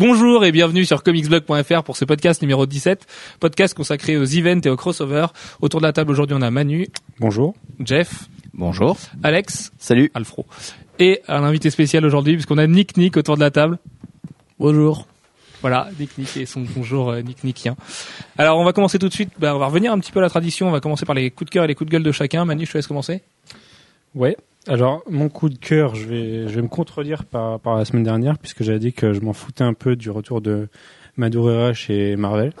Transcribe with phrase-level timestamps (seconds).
[0.00, 3.06] Bonjour et bienvenue sur comicsblog.fr pour ce podcast numéro 17,
[3.38, 5.26] podcast consacré aux events et aux crossovers.
[5.60, 6.88] Autour de la table aujourd'hui on a Manu,
[7.18, 7.54] Bonjour.
[7.80, 8.96] Jeff, Bonjour.
[9.22, 10.10] Alex, Salut.
[10.14, 10.46] Alfro
[11.00, 13.78] et un invité spécial aujourd'hui puisqu'on a Nick Nick autour de la table.
[14.58, 15.06] Bonjour.
[15.60, 17.76] Voilà, Nick Nick et son bonjour euh, Nick Nickien.
[18.38, 20.22] Alors on va commencer tout de suite, bah, on va revenir un petit peu à
[20.22, 22.04] la tradition, on va commencer par les coups de cœur et les coups de gueule
[22.04, 22.46] de chacun.
[22.46, 23.20] Manu, je te laisse commencer.
[24.14, 24.34] Ouais.
[24.66, 28.04] Alors, mon coup de cœur, je vais, je vais me contredire par à la semaine
[28.04, 30.68] dernière, puisque j'avais dit que je m'en foutais un peu du retour de
[31.16, 32.52] Madureira chez Marvel.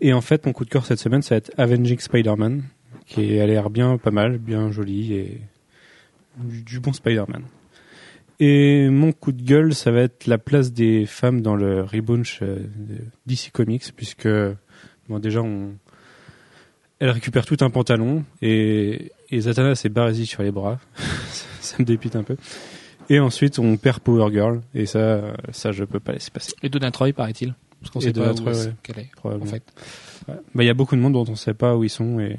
[0.00, 2.64] Et en fait, mon coup de cœur cette semaine, ça va être Avenging Spider-Man,
[3.06, 5.40] qui a l'air bien pas mal, bien joli et
[6.36, 7.44] du, bon Spider-Man.
[8.40, 12.40] Et mon coup de gueule, ça va être la place des femmes dans le relaunch
[12.42, 12.58] euh,
[13.26, 14.28] DC Comics, puisque
[15.08, 15.74] bon, déjà, on,
[16.98, 20.78] elle récupère tout un pantalon et, et Zatanna s'est barésie sur les bras.
[21.60, 22.36] ça me dépite un peu.
[23.10, 25.20] Et ensuite, on perd Power Girl et ça,
[25.52, 26.52] ça je peux pas laisser passer.
[26.62, 27.54] Et Donna Troy paraît-il.
[27.80, 28.72] Parce qu'on sait pas où ouais.
[28.82, 29.10] qu'elle est.
[29.22, 29.30] En.
[29.38, 29.60] Ouais.
[30.26, 32.36] Bah, il y a beaucoup de monde dont on sait pas où ils sont et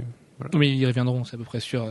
[0.56, 1.88] Mais ils reviendront, c'est à peu près sûr.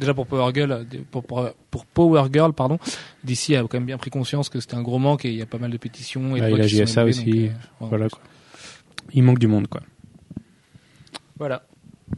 [0.00, 2.78] Déjà pour Power Girl, euh, pour, pour, pour Power Girl, pardon,
[3.22, 5.42] DC a quand même bien pris conscience que c'était un gros manque et il y
[5.42, 6.34] a pas mal de pétitions.
[6.36, 7.24] Et Ah, il a qui élevées, aussi.
[7.24, 7.88] donc, euh, ouais.
[7.90, 8.20] voilà quoi.
[9.12, 9.82] Il manque du monde quoi.
[11.38, 11.62] Voilà.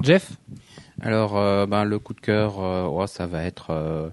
[0.00, 0.32] Jeff?
[1.02, 4.08] Alors, euh, ben, le coup de cœur, euh, ouais, ça va être euh,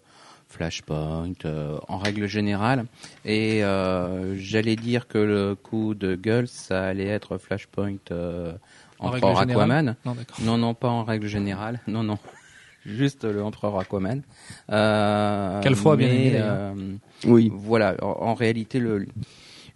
[0.47, 2.85] Flashpoint euh, en règle générale.
[3.25, 8.53] Et euh, j'allais dire que le coup de gueule, ça allait être Flashpoint euh,
[8.99, 9.95] En entre règle générale Aquaman.
[10.05, 10.15] Non.
[10.41, 11.79] Non, non, pas en règle générale.
[11.87, 12.17] Non, non.
[12.85, 14.23] Juste le Empereur Aquaman.
[14.71, 16.55] Euh, Calfro a bien aimé, d'ailleurs.
[16.75, 16.93] euh,
[17.25, 17.51] oui.
[17.53, 17.95] Voilà.
[18.01, 19.05] En, en réalité, le,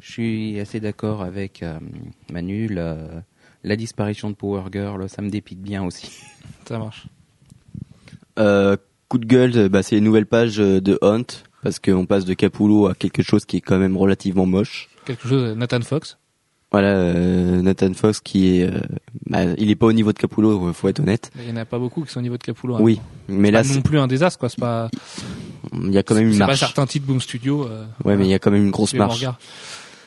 [0.02, 1.78] je suis assez d'accord avec euh,
[2.31, 2.67] Manu.
[2.67, 2.97] le-
[3.64, 6.09] la disparition de Power Girl, ça me dépite bien aussi.
[6.67, 7.08] Ça marche.
[8.39, 8.78] Euh,
[9.09, 11.25] coup de gueule, bah, c'est les nouvelles pages euh, de Hunt
[11.61, 14.90] parce qu'on passe de Capullo à quelque chose qui est quand même relativement moche.
[15.06, 16.18] Quelque chose, euh, Nathan Fox.
[16.72, 18.79] Voilà, euh, Nathan Fox qui est, euh,
[19.28, 21.29] bah, il est pas au niveau de Capullo, faut être honnête.
[21.38, 22.75] Il y en a pas beaucoup qui sont au niveau de Capullo.
[22.75, 22.79] hein.
[22.81, 24.50] Oui, mais là, non plus un désastre, quoi.
[24.50, 24.90] C'est pas,
[25.73, 26.59] il y a quand même une c'est pas marche.
[26.59, 27.68] certains titres Boom Studio.
[27.68, 29.23] euh, Ouais, mais il y a quand même une grosse marche.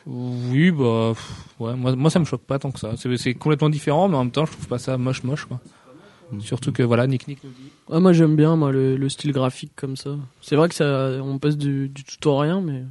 [0.06, 2.92] Oui, bah, pff, ouais, moi, moi ça me choque pas tant que ça.
[2.96, 5.60] C'est, complètement différent, mais en même temps, je trouve pas ça moche, moche, quoi.
[6.40, 7.70] Surtout que voilà, Nick Nick nous dit.
[7.90, 10.16] Ah, moi j'aime bien moi le, le style graphique comme ça.
[10.40, 12.82] C'est vrai que ça, on passe du, du tout au rien, mais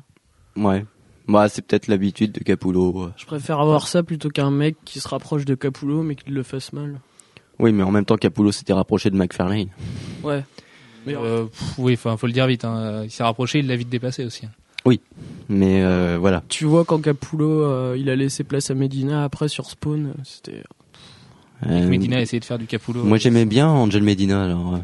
[0.56, 0.86] Ouais.
[1.28, 3.10] Bah, c'est peut-être l'habitude de Capullo.
[3.18, 6.44] je préfère avoir ça plutôt qu'un mec qui se rapproche de Capullo mais qui le
[6.44, 7.00] fasse mal.
[7.60, 9.70] Oui, mais en même temps, Capullo s'était rapproché de McFarlane.
[10.24, 10.44] Ouais.
[11.06, 12.64] Mais Euh, pff, oui, enfin, faut le dire vite.
[12.66, 13.04] Hein.
[13.04, 14.46] Il s'est rapproché, il l'a vite dépassé aussi.
[14.86, 14.96] Hein.
[15.48, 16.44] Mais euh, voilà.
[16.50, 20.64] tu vois quand Capullo euh, il a laissé place à Medina après sur Spawn, c'était
[21.68, 23.04] Euh, Medina a essayé de faire du Capullo.
[23.04, 24.44] moi, j'aimais bien Angel Medina.
[24.44, 24.78] Alors, euh,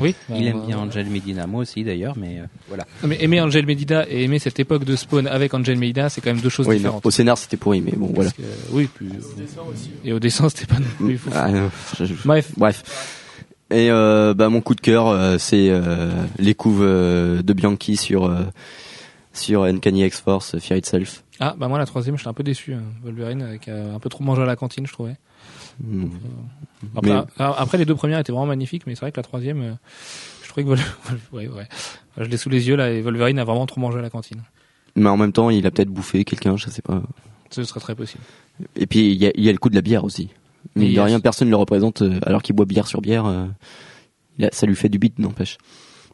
[0.00, 0.14] Oui.
[0.30, 2.84] Il euh, aime bien Angel Medina, moi aussi d'ailleurs, mais euh, voilà.
[3.02, 6.20] Non, Mais aimer Angel Medina et aimer cette époque de Spawn avec Angel Medina, c'est
[6.20, 7.06] quand même deux choses oui, non, différentes.
[7.06, 8.30] au scénar, c'était pourri, mais bon, voilà.
[8.30, 9.08] Que, oui, puis,
[10.04, 11.30] et au dessin, c'était pas non plus fou.
[11.34, 12.84] Ah, non, je- je- Bref, Bref.
[13.70, 17.96] Et euh, bah mon coup de cœur, euh, c'est euh, les couves euh, de Bianchi
[17.96, 18.44] sur euh,
[19.32, 21.22] sur Uncanny X-Force, Fear Itself.
[21.40, 22.74] ah bah moi la troisième, j'étais un peu déçu.
[22.74, 22.82] hein.
[23.02, 25.16] Wolverine avec euh, un peu trop mangé à la cantine, je trouvais.
[25.82, 26.06] Mm.
[26.96, 29.60] Après, Mais- après les deux premières étaient vraiment magnifiques, mais c'est vrai que la troisième,
[29.62, 29.72] euh,
[30.42, 30.78] je trouvais que Vol...
[31.32, 31.68] ouais, ouais.
[31.70, 34.10] Enfin, je l'ai sous les yeux là, et Wolverine a vraiment trop mangé à la
[34.10, 34.42] cantine.
[34.96, 37.02] Mais en même temps, il a peut-être bouffé quelqu'un, je sais pas.
[37.50, 38.22] Ce serait très possible.
[38.76, 40.30] Et puis il y a, il y a le coup de la bière aussi.
[40.74, 43.24] Mais de a- rien, personne ne le représente euh, alors qu'il boit bière sur bière.
[43.26, 43.46] euh,
[44.52, 45.58] ça lui fait du beat, n'empêche.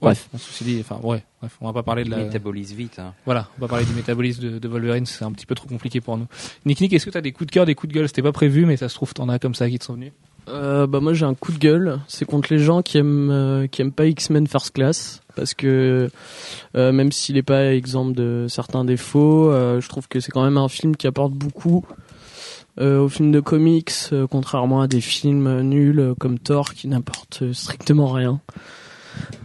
[0.05, 0.29] Bref.
[0.33, 2.19] Ouais, ceci dit, enfin ouais, bref, on va pas parler de la.
[2.19, 2.99] métabolise vite.
[2.99, 3.13] Hein.
[3.25, 6.01] Voilà, on va parler du métabolisme de, de Wolverine, c'est un petit peu trop compliqué
[6.01, 6.27] pour nous.
[6.65, 8.09] Nick Nick, est-ce que t'as des coups de cœur, des coups de gueule?
[8.09, 10.13] C'était pas prévu, mais ça se trouve t'en as comme ça qui te sont venus.
[10.47, 13.67] Euh, bah moi j'ai un coup de gueule, c'est contre les gens qui aiment euh,
[13.67, 16.11] qui aiment pas X-Men First Class parce que
[16.77, 20.45] euh, même s'il est pas exempt de certains défauts, euh, je trouve que c'est quand
[20.45, 21.87] même un film qui apporte beaucoup
[22.79, 26.75] euh, au film de comics, euh, contrairement à des films euh, nuls euh, comme Thor
[26.75, 28.41] qui n'apportent euh, strictement rien.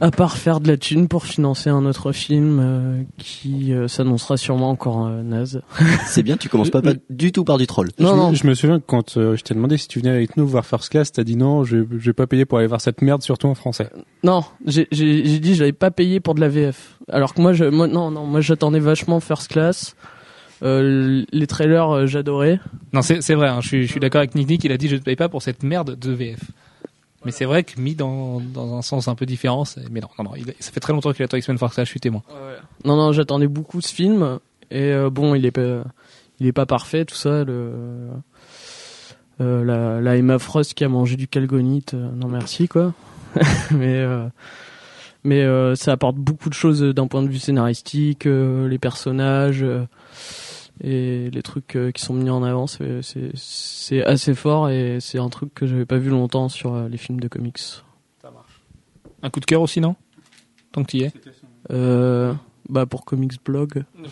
[0.01, 4.37] À part faire de la thune pour financer un autre film euh, qui euh, s'annoncera
[4.37, 5.61] sûrement encore euh, naze.
[6.05, 7.89] C'est bien, tu commences pas, pas du tout par du troll.
[7.99, 8.29] Non, je, non.
[8.31, 10.47] Me, je me souviens que quand euh, je t'ai demandé si tu venais avec nous
[10.47, 13.01] voir First Class, t'as dit non, je, je vais pas payer pour aller voir cette
[13.01, 13.89] merde, surtout en français.
[14.23, 16.97] Non, j'ai dit je l'avais pas payé pour de la VF.
[17.09, 19.95] Alors que moi je moi non non moi j'attendais vachement First Class.
[20.61, 22.59] Euh, les trailers euh, j'adorais.
[22.91, 24.77] Non, c'est c'est vrai, hein, je suis, je suis d'accord avec Nick Nick, il a
[24.77, 26.39] dit je ne paye pas pour cette merde de VF.
[27.25, 30.07] Mais c'est vrai que mis dans, dans un sens un peu différent, c'est- mais non,
[30.17, 32.21] non, non, il- ça fait très longtemps qu'il attend X-Men Far Cry, je suis témoin.
[32.85, 34.39] Non non j'attendais beaucoup ce film
[34.71, 35.83] et euh, bon il est pas
[36.39, 37.73] il est pas parfait tout ça le
[39.41, 42.93] euh, la, la Emma Frost qui a mangé du calgonite euh, non merci quoi.
[43.71, 44.27] mais euh,
[45.23, 49.65] mais euh, ça apporte beaucoup de choses d'un point de vue scénaristique, euh, les personnages.
[50.81, 54.99] Et les trucs euh, qui sont mis en avant, c'est- c'est c'est assez fort et
[55.01, 57.59] c'est un truc que j'avais pas vu longtemps sur euh, les films de comics.
[59.21, 59.95] Un coup de cœur aussi, non?
[60.71, 61.11] Tant que tu y es.
[61.71, 62.33] Euh,
[62.69, 63.83] bah pour Comics Blog,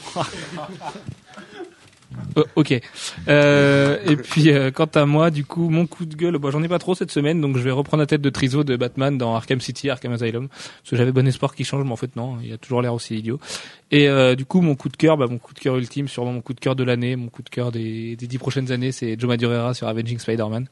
[2.36, 2.80] Oh, ok.
[3.28, 6.64] Euh, et puis, euh, quant à moi, du coup, mon coup de gueule, bon, j'en
[6.64, 9.18] ai pas trop cette semaine, donc je vais reprendre la tête de Triso de Batman
[9.18, 12.16] dans Arkham City, Arkham Asylum, parce que j'avais bon espoir qu'il change, mais en fait
[12.16, 13.40] non, il a toujours l'air aussi idiot.
[13.90, 16.34] Et euh, du coup, mon coup de cœur, bah, mon coup de cœur ultime, sûrement
[16.34, 18.92] mon coup de cœur de l'année, mon coup de cœur des, des dix prochaines années,
[18.92, 20.68] c'est Joe Madureira sur Avenging Spider-Man.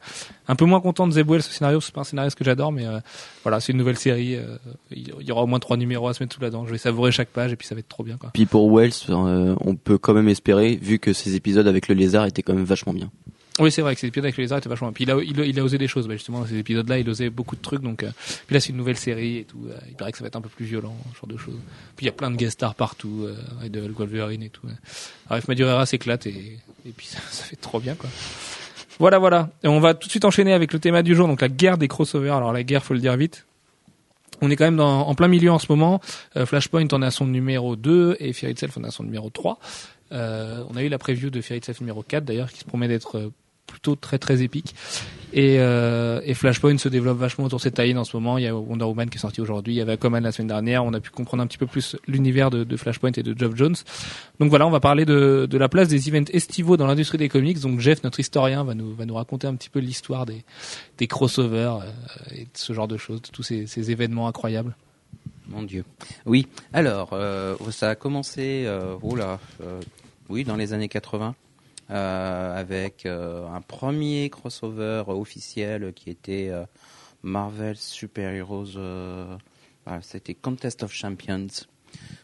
[0.49, 2.73] Un peu moins content de Zeb Wells, ce scénario, c'est pas un scénario que j'adore,
[2.73, 2.99] mais euh,
[3.43, 4.35] voilà, c'est une nouvelle série.
[4.35, 4.57] euh,
[4.91, 6.65] il y aura au moins trois numéros à se mettre sous la dent.
[6.65, 8.31] Je vais savourer chaque page et puis ça va être trop bien, quoi.
[8.33, 11.95] Puis pour Wells, euh, on peut quand même espérer, vu que ces épisodes avec le
[11.95, 13.11] lézard étaient quand même vachement bien.
[13.59, 14.91] Oui, c'est vrai que ces épisodes avec les lézards étaient vachement.
[14.91, 16.99] Puis il a, il, a- il a osé des choses, bah, justement, dans ces épisodes-là,
[16.99, 17.81] il osait beaucoup de trucs.
[17.81, 18.11] Donc, euh,
[18.47, 19.61] puis là, c'est une nouvelle série et tout.
[19.69, 21.55] euh, il paraît que ça va être un peu plus violent, genre de choses.
[21.95, 24.67] Puis il y a plein de guest stars partout, euh, de Wolverine et tout.
[24.67, 24.73] ouais.
[25.29, 28.09] Bref, Madureira s'éclate et, et puis ça, ça fait trop bien, quoi.
[28.99, 29.49] Voilà, voilà.
[29.63, 31.77] Et on va tout de suite enchaîner avec le thème du jour, donc la guerre
[31.77, 32.35] des crossovers.
[32.35, 33.45] Alors la guerre, faut le dire vite.
[34.41, 36.01] On est quand même dans, en plein milieu en ce moment.
[36.35, 39.59] Euh, Flashpoint en à son numéro 2 et Fear Itself en à son numéro 3.
[40.11, 42.87] Euh, on a eu la preview de Fear Itself numéro 4 d'ailleurs qui se promet
[42.89, 43.31] d'être euh,
[43.67, 44.75] plutôt très très épique.
[45.33, 48.37] Et, euh, et Flashpoint se développe vachement autour de cette tie en ce moment.
[48.37, 50.47] Il y a Wonder Woman qui est sorti aujourd'hui, il y avait Aquaman la semaine
[50.47, 50.85] dernière.
[50.85, 53.75] On a pu comprendre un petit peu plus l'univers de, Flashpoint et de Geoff Jones.
[54.39, 57.29] Donc voilà, on va parler de, de la place des events estivaux dans l'industrie des
[57.29, 57.59] comics.
[57.59, 60.45] Donc Jeff, notre historien, va nous, va nous raconter un petit peu l'histoire des,
[60.97, 64.75] des crossovers euh, et de ce genre de choses, de tous ces, ces événements incroyables.
[65.47, 65.83] Mon Dieu.
[66.25, 66.47] Oui.
[66.73, 69.79] Alors, euh, ça a commencé, euh, oh là, euh,
[70.29, 71.44] oui, dans les années 80, euh,
[71.89, 76.65] avec euh, un premier crossover officiel qui était euh,
[77.23, 78.77] Marvel Super Heroes.
[78.77, 79.37] euh,
[79.85, 81.47] voilà, C'était Contest of Champions.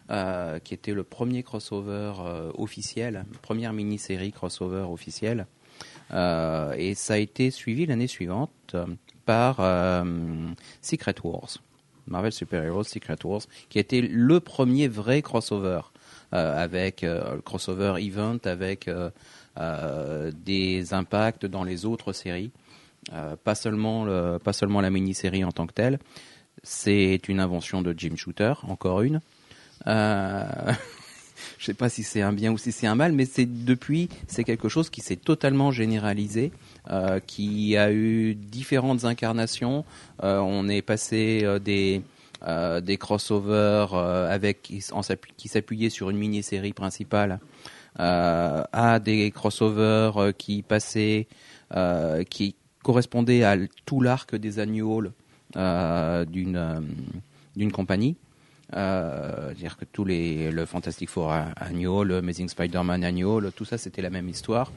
[0.09, 5.47] euh, qui était le premier crossover euh, officiel, première mini-série crossover officielle.
[6.13, 8.85] Euh, et ça a été suivi l'année suivante euh,
[9.25, 10.03] par euh,
[10.81, 11.57] Secret Wars.
[12.07, 15.81] Marvel Super Heroes Secret Wars, qui était le premier vrai crossover
[16.33, 19.09] euh, avec euh, le crossover event avec euh, euh,
[19.57, 22.51] des impacts dans les autres séries,
[23.13, 25.99] Euh, pas seulement le, pas seulement la mini-série en tant que telle.
[26.63, 29.21] C'est une invention de Jim Shooter, encore une.
[29.87, 30.45] Euh,
[31.57, 34.09] je sais pas si c'est un bien ou si c'est un mal, mais c'est depuis,
[34.27, 36.51] c'est quelque chose qui s'est totalement généralisé,
[36.91, 39.83] euh, qui a eu différentes incarnations.
[40.23, 42.03] Euh, on est passé euh, des
[42.47, 47.39] euh, des crossovers euh, avec qui s'appuyaient sur une mini-série principale
[47.99, 51.27] euh, à des crossovers qui passaient,
[52.29, 53.55] qui correspondaient à
[53.85, 55.11] tout l'arc des annuals
[55.55, 56.83] d'une
[57.55, 58.15] d'une compagnie.
[58.73, 63.77] Euh, dire que tous les le Fantastic Four annual, le Amazing Spider-Man annual, tout ça
[63.77, 64.71] c'était la même histoire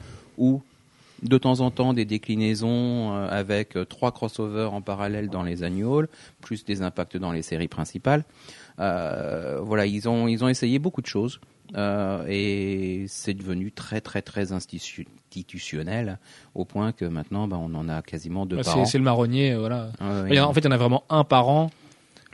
[1.23, 5.63] de temps en temps des déclinaisons euh, avec euh, trois crossovers en parallèle dans les
[5.63, 6.07] annuals,
[6.41, 8.23] plus des impacts dans les séries principales.
[8.79, 11.39] Euh, voilà, ils ont ils ont essayé beaucoup de choses
[11.77, 16.19] euh, et c'est devenu très très très institu- institutionnel
[16.53, 18.85] au point que maintenant bah, on en a quasiment deux Bah, par c'est an.
[18.85, 19.91] c'est le marronnier, voilà.
[20.01, 20.29] Ouais, ouais.
[20.29, 21.71] Il y a- En fait, il y en a vraiment un par an.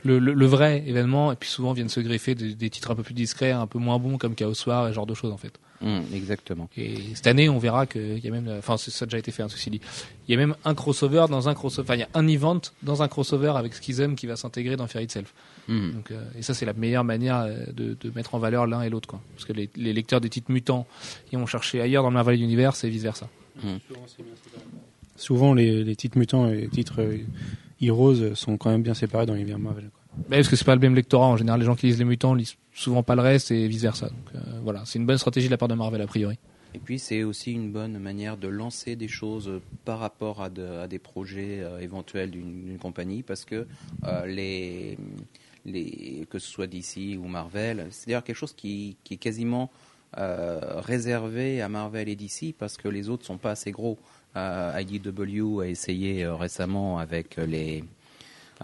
[0.04, 2.96] Le, le, le vrai événement, et puis souvent viennent se greffer des, des titres un
[2.96, 5.30] peu plus discrets, un peu moins bons, comme Chaos War et ce genre de choses,
[5.32, 5.52] en fait.
[5.84, 6.68] Hum, exactement.
[6.76, 9.42] Et cette année, on verra qu'il y a même, enfin, ça a déjà été fait,
[9.42, 9.80] hein, ceci dit.
[10.28, 12.60] Il y a même un crossover dans un crossover, enfin, il y a un event
[12.82, 15.34] dans un crossover avec Schism qui va s'intégrer dans Fear Itself.
[15.68, 15.92] Hum.
[15.92, 18.82] Donc, euh, et ça, c'est la meilleure manière euh, de, de mettre en valeur l'un
[18.82, 19.20] et l'autre, quoi.
[19.34, 20.86] Parce que les, les lecteurs des titres mutants,
[21.32, 23.28] ils vont chercher ailleurs dans le Marvel Universe et vice versa.
[25.16, 27.18] Souvent, les, les titres mutants et les titres euh,
[27.80, 29.90] Heroes sont quand même bien séparés dans l'univers Marvel.
[29.92, 30.01] quoi.
[30.28, 32.34] Parce que c'est pas le même lectorat en général, les gens qui lisent les mutants
[32.34, 34.08] lisent souvent pas le reste et vice versa.
[34.08, 36.38] Donc euh, voilà, c'est une bonne stratégie de la part de Marvel a priori.
[36.74, 40.64] Et puis c'est aussi une bonne manière de lancer des choses par rapport à, de-
[40.82, 43.66] à des projets euh, éventuels d'une compagnie parce que
[44.04, 44.96] euh, les,
[45.66, 49.70] les, que ce soit DC ou Marvel, c'est d'ailleurs quelque chose qui, qui est quasiment
[50.14, 53.98] réservé à Marvel et DC parce que les autres sont pas assez gros.
[54.36, 57.82] IDW a essayé récemment avec les...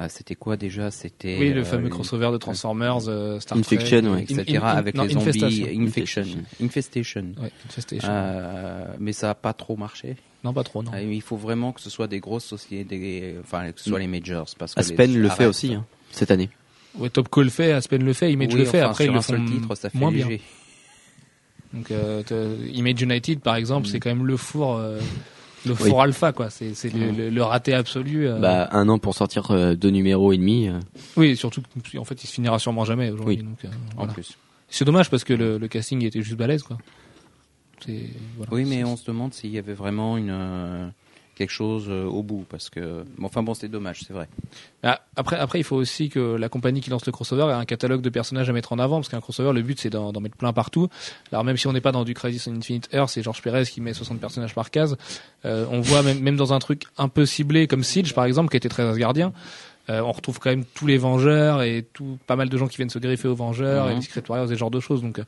[0.01, 0.91] ah, C'était quoi déjà?
[0.91, 4.23] C'était Oui, le euh, fameux les- crossover de Transformers, euh, Star Infection, Trek, ouais.
[4.23, 4.45] etc.
[4.59, 5.67] In- in- avec non, les zombies, Infestation.
[5.81, 6.25] Infection,
[6.63, 7.25] Infestation.
[7.41, 8.09] Ouais, Infestation.
[8.11, 10.17] Euh, mais ça n'a pas trop marché.
[10.45, 10.93] Non, pas trop, non.
[10.95, 13.99] Euh, Il faut vraiment que ce soit des grosses sociétés, des- enfin que ce soit
[13.99, 14.47] les majors.
[14.59, 16.49] Parce que Aspen les- le fait aussi, hein, cette année.
[16.97, 18.81] Ouais, Top Call le fait, Aspen le fait, Image Oui, le fait.
[18.83, 20.25] enfin, Après, sur ils le un seul font titre, ça fait moins léger.
[20.29, 20.39] bien.
[21.75, 23.91] Donc, euh, Image United, par exemple, Mm.
[23.91, 24.99] c'est quand même le four, euh,
[25.67, 26.51] le four alpha, quoi.
[26.51, 28.27] C'est, c'est le, le- le raté absolu.
[28.29, 28.39] euh.
[28.39, 30.69] Bah, un an pour sortir euh, deux numéros et demi.
[30.69, 30.79] euh,
[31.17, 31.63] oui, surtout,
[31.99, 33.37] en fait, il se finira sûrement jamais aujourd'hui.
[33.37, 33.43] Oui.
[33.43, 33.69] donc, euh,
[34.03, 34.37] En plus.
[34.69, 36.79] C'est dommage parce que le, le casting était juste balèze, quoi.
[37.85, 38.53] C'est voilà.
[38.53, 40.89] Oui, mais on se demande s'il y avait vraiment une euh,
[41.39, 44.29] quelque chose euh, au bout, parce que bon, enfin bon, c'est dommage, c'est vrai.
[44.83, 47.65] Ah, après, après, il faut aussi que la compagnie qui lance le crossover ait un
[47.65, 50.37] catalogue de personnages à mettre en avant, parce qu'un crossover, le but c'est d'en mettre
[50.37, 50.89] plein partout.
[51.33, 53.65] Alors même si on n'est pas dans du Crisis on Infinite Earth, c'est Georges Pérez
[53.65, 54.97] qui met 60 personnages par case.
[55.47, 58.51] Euh, on voit même, même dans un truc un peu ciblé comme Siege par exemple,
[58.51, 59.33] qui était très Asgardien.
[59.91, 62.77] euh, on retrouve quand même tous les Vengeurs et tout, pas mal de gens qui
[62.77, 63.93] viennent se greffer aux Vengeurs Mhm.
[63.93, 65.01] et les Secret Warriors et ce genre de choses.
[65.01, 65.19] Donc,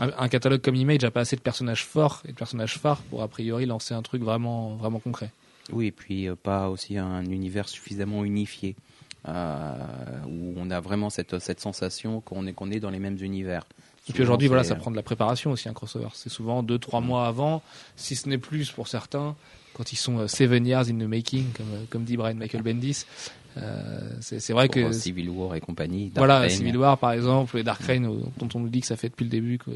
[0.00, 3.02] un, un catalogue comme Image a pas assez de personnages forts et de personnages phares
[3.10, 5.30] pour a priori lancer un truc vraiment, vraiment concret.
[5.70, 8.74] Oui, et puis euh, pas aussi un univers suffisamment unifié,
[9.28, 9.74] euh,
[10.26, 13.64] où on a vraiment cette, cette sensation qu'on est, qu'on est dans les mêmes univers.
[14.08, 16.08] Et puis aujourd'hui, voilà, ça prend de la préparation aussi un crossover.
[16.14, 17.62] C'est souvent deux, trois mois avant,
[17.94, 19.36] si ce n'est plus pour certains,
[19.74, 23.04] quand ils sont euh, seven years in the making, comme, comme dit Brian Michael Bendis.
[23.58, 26.10] Euh, c'est c'est vrai pour, que Civil War et compagnie.
[26.10, 26.48] Dark voilà.
[26.48, 29.08] Civil War par exemple, et Dark Reign, euh, dont on nous dit que ça fait
[29.08, 29.70] depuis le début que,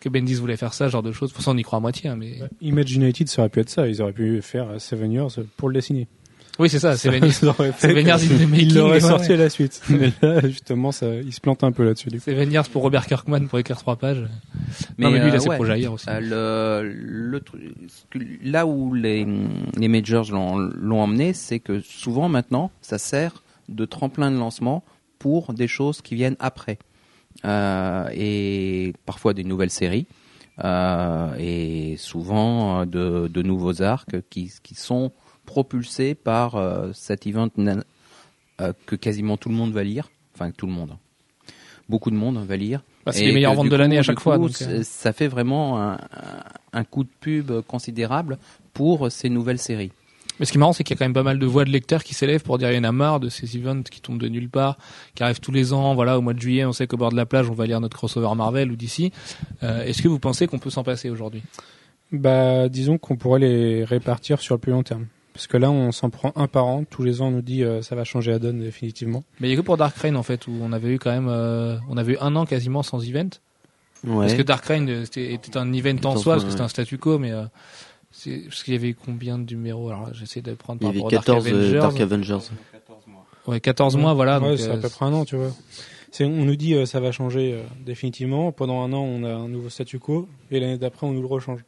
[0.00, 1.32] que Bendis voulait faire ça, ce genre de choses.
[1.32, 3.70] Pour ça, on y croit à moitié, hein, mais Image United, ça aurait pu être
[3.70, 3.88] ça.
[3.88, 6.06] Ils auraient pu faire euh, Seven Years pour le dessiner.
[6.58, 8.74] Oui, c'est ça, Ils making.
[8.74, 9.34] l'auraient ouais, sorti ouais.
[9.34, 9.80] à la suite.
[9.88, 12.10] Mais là, justement, ça, ils se plantent un peu là-dessus.
[12.18, 14.24] Seven Years pour Robert Kirkman pour écrire trois pages.
[14.98, 16.06] Mais, non, mais lui, il a euh, ses projets ailleurs aussi.
[16.08, 17.40] Euh, le, le
[18.42, 19.26] là où les,
[19.76, 24.82] les majors l'ont emmené, c'est que souvent maintenant, ça sert de tremplin de lancement
[25.18, 26.78] pour des choses qui viennent après.
[27.44, 30.06] Euh, et parfois des nouvelles séries.
[30.64, 35.12] euh, et souvent de, de nouveaux arcs qui, qui sont
[35.48, 40.10] propulsés par euh, cet event euh, que quasiment tout le monde va lire.
[40.34, 40.92] Enfin, tout le monde.
[41.88, 42.82] Beaucoup de monde va lire.
[43.06, 44.36] Bah, c'est les meilleures ventes de l'année à chaque fois.
[44.36, 45.98] donc, euh, ça fait vraiment un, un-
[46.74, 48.36] un coup de pub considérable
[48.74, 49.90] pour ces nouvelles séries.
[50.38, 51.64] Mais ce qui est marrant, c'est qu'il y a quand même pas mal de voix
[51.64, 54.00] de lecteurs qui s'élèvent pour dire il y en a marre de ces events qui
[54.02, 54.76] tombent de nulle part,
[55.16, 55.94] qui arrivent tous les ans.
[55.94, 57.80] Voilà, au mois de juillet, on sait qu'au bord de la plage, on va lire
[57.80, 59.10] notre crossover Marvel ou d'ici.
[59.62, 61.42] Est-ce que vous pensez qu'on peut s'en passer aujourd'hui?
[62.12, 65.06] Bah, disons qu'on pourrait les répartir sur le plus long terme.
[65.38, 66.82] Parce que là, on s'en prend un par an.
[66.82, 69.22] Tous les ans, on nous dit euh, ça va changer la donne définitivement.
[69.38, 71.12] Mais il y a que pour Dark Reign en fait où on avait eu quand
[71.12, 73.28] même, euh, on avait eu un an quasiment sans event.
[74.04, 74.26] Ouais.
[74.26, 76.68] Parce que Dark Reign euh, c'était était un event en soi, parce que c'était un
[76.68, 77.44] statu quo, mais euh,
[78.10, 79.90] c'est parce qu'il y avait combien de numéros?
[79.90, 81.78] Alors j'essaie de prendre Il y par avait rapport au Dark 14 euh, Avengers.
[81.78, 82.50] Dark Avengers.
[83.48, 84.40] Ouais, 14 mois, voilà.
[84.40, 85.50] Ouais, c'est euh, à peu près un an, tu vois.
[86.10, 88.52] C'est, on nous dit euh, ça va changer euh, définitivement.
[88.52, 90.28] Pendant un an, on a un nouveau statu quo.
[90.50, 91.64] Et l'année d'après, on nous le rechange.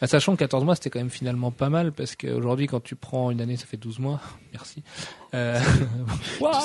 [0.00, 2.96] Ah, Sachant que 14 mois, c'était quand même finalement pas mal, parce qu'aujourd'hui, quand tu
[2.96, 4.20] prends une année, ça fait 12 mois.
[4.52, 4.82] Merci.
[5.34, 5.58] Euh,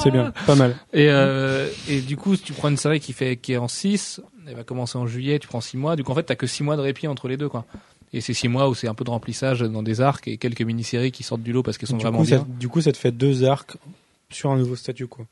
[0.04, 0.76] C'est bien, pas mal.
[0.94, 3.68] Et, euh, et du coup, si tu prends une série qui fait qui est en
[3.68, 5.96] 6, elle va commencer en juillet, tu prends 6 mois.
[5.96, 7.66] Du coup, en fait, t'as que 6 mois de répit entre les deux, quoi.
[8.14, 10.62] Et c'est 6 mois où c'est un peu de remplissage dans des arcs et quelques
[10.62, 12.48] mini-séries qui sortent du lot parce qu'elles sont Du vraiment coup, ça, bien.
[12.60, 13.78] du coup, ça te fait deux arcs
[14.30, 15.26] sur un nouveau statu quo.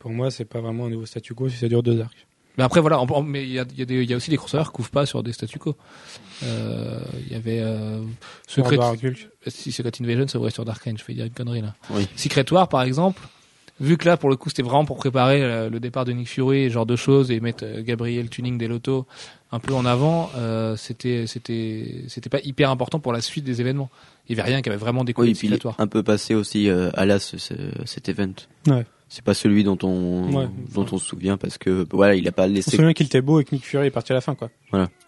[0.00, 2.26] Pour moi, c'est pas vraiment un nouveau statu quo si ça dure deux arcs.
[2.58, 4.30] Mais après, voilà, mais il y a, il y, a des- il y a aussi
[4.30, 5.76] des crossovers qui couvrent pas sur des statu quo.
[6.42, 8.00] Euh, Il y avait euh,
[8.48, 9.28] Secret, Hulk.
[9.46, 11.74] si Secret Invasion, c'est vrai sur Dark Reign, je fais dire une connerie là.
[11.90, 12.08] Oui.
[12.16, 13.22] Secret War, par exemple,
[13.78, 16.28] vu que là, pour le coup, c'était vraiment pour préparer euh, le départ de Nick
[16.28, 19.06] Fury, ce genre de choses, et mettre euh, Gabriel Tuning des lotos
[19.52, 23.60] un peu en avant, euh, c'était, c'était, c'était pas hyper important pour la suite des
[23.60, 23.90] événements.
[24.28, 25.74] Il y avait rien qui avait vraiment décollé Oui, puis War.
[25.78, 27.36] un peu passé aussi euh, à l'as ce-
[27.84, 28.32] cet event.
[28.68, 28.84] Ouais.
[29.12, 30.48] C'est pas celui dont on Ouais.
[30.72, 32.76] dont on se souvient parce que voilà, il a pas On se laissé.
[32.76, 34.48] souvient qu'il était beau et que Nick Fury est parti à la fin, quoi.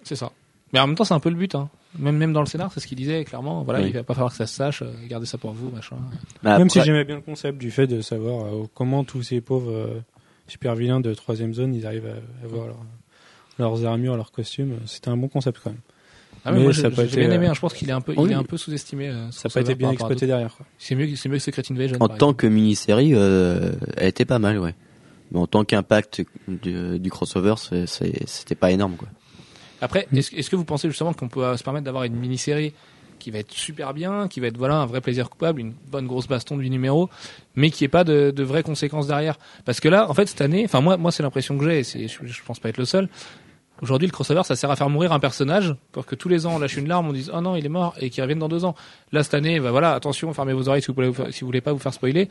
[0.03, 0.33] C'est ça.
[0.73, 1.71] Mais en même temps, c'est un peu le but, hein.
[1.99, 3.63] Même, même dans le scénar, c'est ce qu'il disait, clairement.
[3.63, 3.89] Voilà, Oui.
[3.89, 5.97] il va pas falloir que ça se sache, euh, gardez ça pour vous, machin.
[6.43, 9.41] Bah, Même si j'aimais bien le concept du fait de savoir euh, comment tous ces
[9.41, 10.01] pauvres euh,
[10.49, 12.85] super vilains de troisième zone, ils arrivent à avoir leur-
[13.59, 14.79] leurs armures, leurs costumes.
[14.87, 15.81] C'était un bon concept quand même.
[16.45, 17.55] Ah, mais Mais moi, ça j'ai bien aimé, euh, hein.
[17.55, 18.25] je pense qu'il est un peu, oui.
[18.27, 19.09] il est un peu sous-estimé.
[19.09, 20.55] euh, Ça n'a pas été bien exploité derrière.
[20.57, 20.67] Quoi.
[20.79, 21.97] C'est mieux, c'est mieux que Secret Invasion.
[22.01, 22.37] En tant exemple.
[22.37, 24.75] que mini-série, euh, elle était pas mal, ouais.
[25.31, 29.09] Mais en tant qu'impact du, du crossover, c'est- c'est- c'était pas énorme, quoi.
[29.81, 32.73] Après, est-ce est-ce que vous pensez justement qu'on peut se permettre d'avoir une mini-série
[33.19, 36.07] qui va être super bien, qui va être voilà un vrai plaisir coupable, une bonne
[36.09, 37.09] grosse baston du numéro,
[37.55, 39.39] mais qui est pas de, de vraies conséquences derrière?
[39.65, 41.85] Parce que là, en fait, cette année, enfin moi, moi c'est l'impression que j'ai, et
[41.85, 43.09] c'est- je, je pense pas être le seul.
[43.83, 46.53] Aujourd'hui, le crossover, ça sert à faire mourir un personnage pour que tous les ans
[46.55, 48.49] on lâche une larme, on dise oh non il est mort et qu'il revienne dans
[48.49, 48.75] deux ans.
[49.11, 51.41] Là cette année, bah voilà, attention, fermez vos oreilles si vous voulez, vous faire- si
[51.41, 52.29] vous voulez pas vous faire spoiler.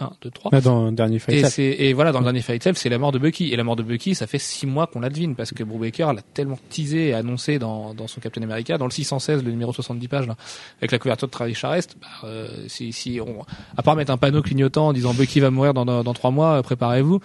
[0.00, 0.50] Un, deux, trois.
[0.52, 3.12] Là, dans le dernier fight, Et, et voilà, dans le dernier Fight c'est la mort
[3.12, 3.52] de Bucky.
[3.52, 6.12] Et la mort de Bucky, ça fait six mois qu'on la devine, parce que Brubaker
[6.12, 9.72] l'a tellement teasé et annoncé dans, dans son Captain America, dans le 616, le numéro
[9.72, 10.34] 70 pages, là,
[10.78, 13.44] avec la couverture de Travis Charest, bah, euh, si, si on,
[13.76, 16.32] à part mettre un panneau clignotant en disant Bucky va mourir dans, dans, dans trois
[16.32, 17.20] mois, euh, préparez-vous,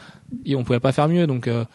[0.45, 1.65] et on pouvait pas faire mieux, donc, euh,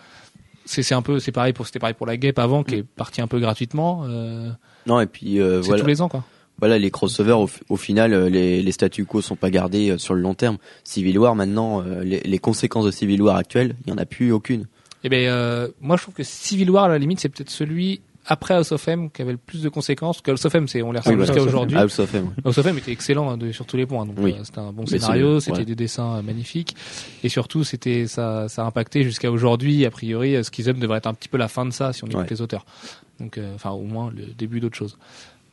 [0.64, 2.82] c'est, c'est un peu, c'est pareil pour, c'était pareil pour la guêpe avant, qui est
[2.82, 4.50] partie un peu gratuitement, euh,
[4.86, 6.24] Non, et puis euh, c'est voilà, tous les ans, quoi.
[6.58, 9.98] voilà, les crossovers, au, au final, euh, les, les statu quo sont pas gardés euh,
[9.98, 10.58] sur le long terme.
[10.84, 14.32] Civil War, maintenant, les, les conséquences de Civil War actuelles, il y en a plus
[14.32, 14.66] aucune.
[15.04, 18.00] Eh ben, euh, moi, je trouve que Civil War, à la limite, c'est peut-être celui
[18.26, 20.20] après House of M qui avait le plus de conséquences.
[20.20, 21.76] Que House of M, c'est on les ressent jusqu'à aujourd'hui.
[21.78, 22.30] House of M.
[22.44, 24.06] House of M était excellent hein, de- sur tous les points.
[24.06, 24.32] Donc Oui.
[24.38, 25.64] euh, c'était un bon Mais scénario, c'était ouais.
[25.64, 26.74] des dessins euh, magnifiques,
[27.22, 29.84] et surtout c'était ça, ça a impacté jusqu'à aujourd'hui.
[29.84, 32.06] A priori, euh, Schism devrait être un petit peu la fin de ça si on
[32.06, 32.26] écoute Ouais.
[32.30, 32.64] les auteurs.
[33.20, 34.98] Donc, euh, enfin au moins le début d'autre chose.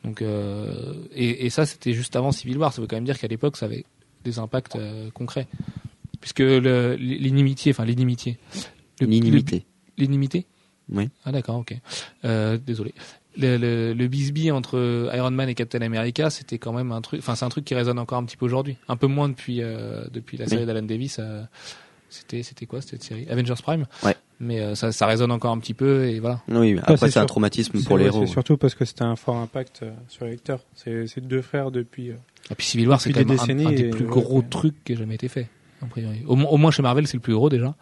[0.04, 2.72] Donc euh, et, et ça c'était juste avant Civil War.
[2.72, 3.84] Ça veut quand même dire qu'à l'époque ça avait
[4.24, 5.46] des impacts euh, concrets,
[6.20, 8.38] puisque le- l'inimitié, enfin l'inimitié,
[9.00, 9.64] L'inimité.
[9.98, 10.46] l'inimité?
[10.90, 11.08] Oui.
[11.24, 11.74] Ah d'accord, ok.
[12.24, 12.94] Euh, désolé.
[13.36, 17.20] Le, le, le bisbee entre Iron Man et Captain America, c'était quand même un truc.
[17.20, 18.76] Enfin, c'est un truc qui résonne encore un petit peu aujourd'hui.
[18.88, 20.66] Un peu moins depuis euh, depuis la série Oui.
[20.66, 21.16] d'Alan Davis.
[21.18, 21.42] euh,
[22.10, 23.26] c'était c'était quoi cette série?
[23.30, 23.86] Avengers Prime?
[24.04, 24.14] Ouais.
[24.38, 26.42] Mais euh, ça, ça résonne encore un petit peu et voilà.
[26.48, 28.26] Oui, après c'est c'est un traumatisme pour les héros.
[28.26, 30.60] c'est surtout parce que c'était un fort impact euh, sur les lecteurs.
[30.74, 32.10] C'est c'est deux frères depuis.
[32.10, 32.16] euh,
[32.50, 34.46] Et puis Civil War, c'est quand Depuis même des un, des plus gros ouais.
[34.50, 35.48] trucs qui ait jamais été fait.
[35.80, 36.22] A priori.
[36.26, 37.74] Au, moins- au moins chez Marvel, c'est le plus gros déjà.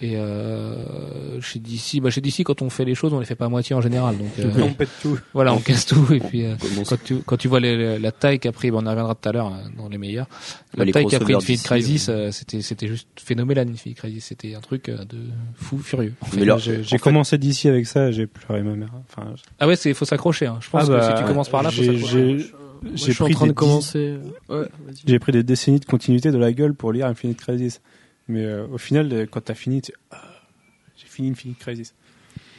[0.00, 3.36] Et euh, chez DC, bah chez DC, quand on fait les choses, on les fait
[3.36, 4.18] pas à moitié en général.
[4.18, 5.18] Donc euh, On pète tout.
[5.32, 6.12] voilà, on casse tout.
[6.12, 6.54] Et puis euh,
[6.88, 9.14] quand tu quand tu vois les- les- la taille qu'a pris, bon, on y reviendra
[9.14, 10.26] tout à l'heure euh, dans les meilleurs.
[10.74, 12.12] La Bah, les taille qu'a pris Infinite Crisis, euh.
[12.28, 13.68] euh, c'était c'était juste phénoménal.
[13.68, 15.18] Infinite Crisis, c'était un truc euh, de
[15.54, 16.12] fou furieux.
[16.36, 18.90] J'ai en j'ai fait, commencé d'ici avec ça, j'ai pleuré ma mère.
[19.08, 20.46] Enfin, Ah ouais, c'est faut s'accrocher.
[20.46, 20.58] Hein.
[20.60, 22.38] Je pense Ah que bah, si tu commences par là, faut j'ai- s'accrocher.
[22.38, 22.52] j'ai-
[22.96, 24.16] j'ai en pris train des de commencer.
[24.50, 24.96] Ouais, vas-y.
[25.06, 27.80] j'ai pris des décennies de continuité de la gueule pour lire Infinite Crisis.
[28.28, 30.22] Mais euh, au final, euh, quand t'as fini, ah,
[30.96, 31.94] j'ai fini Infinite Crisis.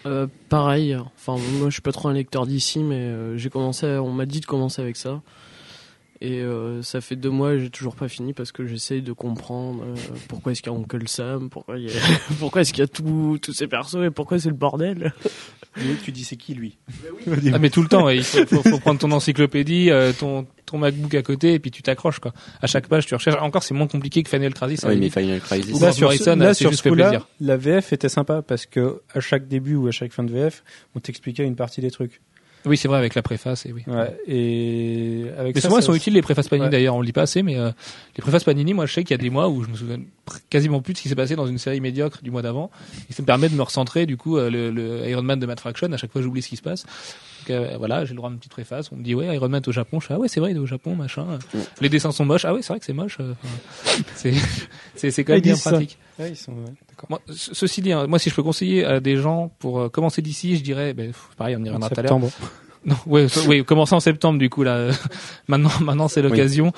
[0.06, 0.96] Euh, pareil.
[0.96, 3.88] Enfin, moi, je suis pas trop un lecteur d'ici, mais j'ai commencé.
[3.88, 5.22] on m'a dit de commencer avec ça.
[6.22, 9.12] Et euh, ça fait deux mois, et j'ai toujours pas fini parce que j'essaye de
[9.12, 9.96] comprendre euh,
[10.30, 12.00] pourquoi est-ce qu'il y a Uncle Sam, pourquoi, il y a-
[12.40, 15.14] pourquoi est-ce qu'il y a tout- tous ces persos et pourquoi c'est le bordel.
[15.78, 16.78] Et tu dis c'est qui lui?
[17.54, 20.78] Ah mais tout le temps, il faut, faut, faut prendre ton encyclopédie, euh, ton ton
[20.80, 22.34] MacBook à côté et puis tu t'accroches quoi.
[22.62, 23.40] À chaque page, tu recherches.
[23.42, 24.80] Encore, c'est moins compliqué que Final Crisis.
[24.80, 25.10] ça Oui, va mais.
[25.10, 25.74] Final Crisis.
[25.76, 27.28] Ou Là, sur Harrison, là, sur juste ce fait coup-là, plaisir.
[27.42, 30.64] la VF était sympa parce que à chaque début ou à chaque fin de VF,
[30.96, 32.22] on t'expliquait une partie des trucs.
[32.66, 33.84] Oui, c'est vrai avec la préface et oui.
[33.88, 34.18] Ouais.
[34.28, 36.72] Et avec Mais ça, souvent, elles sont utiles les préfaces Panini Ouais.
[36.72, 37.70] d'ailleurs, on le dit pas assez, mais euh,
[38.18, 40.00] les préfaces Panini, moi je sais qu'il y a des mois où je me souviens
[40.50, 42.72] quasiment plus de ce qui s'est passé dans une série médiocre du mois d'avant.
[43.10, 45.46] Et ça me permet de me recentrer, du coup, euh, le, le Iron Man de
[45.46, 46.86] Matt Fraction, à chaque fois j'oublie ce qui se passe.
[47.48, 49.50] Donc euh, voilà, j'ai le droit à une petite préface, on me dit ouais, Iron
[49.50, 51.38] Man est au Japon, je fais ah ouais, c'est vrai, il est au Japon, machin.
[51.82, 53.18] Les dessins sont moches, ah ouais, c'est vrai que c'est moche.
[53.20, 53.98] euh, enfin,
[54.96, 55.98] c'est quand Ils même bien pratique.
[56.18, 57.10] Ouais, ils sont ouais, d'accord.
[57.10, 59.90] Moi, ce- ceci dit, hein, moi si je peux conseiller à des gens pour euh,
[59.90, 62.20] commencer d'ici, je dirais, ben, pff, pareil, on y En reviendra tout à l'heure.
[62.86, 62.96] Non,
[63.28, 64.90] so- oui, commencer en septembre du coup là.
[65.48, 66.72] maintenant, maintenant c'est l'occasion.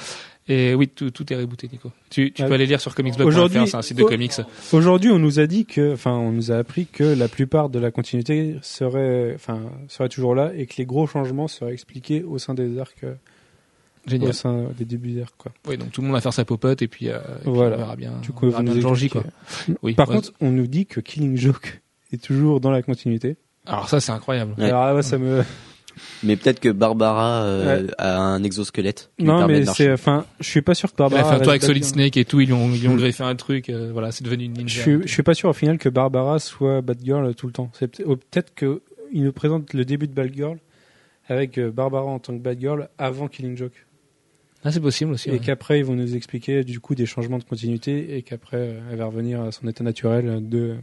[0.50, 1.92] Et oui, tout, tout est rebooté, Nico.
[2.10, 4.08] Tu, peux aller lire sur comicsblog.fr, Aujourd'hui- c'est un site de Oh.
[4.08, 4.32] comics.
[4.72, 7.80] Aujourd'hui, on nous a dit que, enfin, on nous a appris que la plupart de
[7.80, 12.38] la continuité serait, enfin, serait toujours là et que les gros changements seraient expliqués au
[12.38, 13.16] sein des arcs, euh,
[14.06, 14.30] Génial.
[14.30, 15.52] au sein des débuts d'arcs, quoi.
[15.68, 17.76] Oui, donc tout le monde va faire sa popote et puis, euh, et puis Voilà.
[17.76, 18.14] on verra bien.
[18.22, 19.24] Du on coup, verra vous bien quoi.
[19.84, 19.96] Oui.
[19.96, 20.16] Par ouais.
[20.16, 21.82] contre, on nous dit que Killing Joke
[22.14, 23.36] est toujours dans la continuité.
[23.66, 24.54] alors ça c'est incroyable.
[24.58, 24.64] Ouais.
[24.70, 25.44] Alors là, ouais, ça me,
[26.24, 30.62] Mais peut-être que Barbara euh, a un exosquelette qui non, mais c'est, enfin, je suis
[30.62, 31.36] pas sûr que Barbara.
[31.36, 31.84] un tour avec Solid.
[31.84, 34.46] Snake et tout, ils lui ont, ils ont greffé un truc, euh, voilà, c'est devenu
[34.46, 34.82] une Je ninja.
[34.82, 37.72] suis, je suis pas sûr au final que Barbara soit Batgirl tout le temps.
[37.74, 38.82] C'est peut- peut-être que
[39.14, 40.58] il nous présente le début de Batgirl
[41.30, 43.86] avec euh, Barbara en tant que Batgirl avant Killing Joke.
[44.64, 45.30] Ah, c'est possible aussi.
[45.30, 45.40] Et ouais.
[45.40, 49.06] qu'après, ils vont nous expliquer du coup des changements de continuité et qu'après, elle va
[49.06, 50.76] revenir à son état naturel de,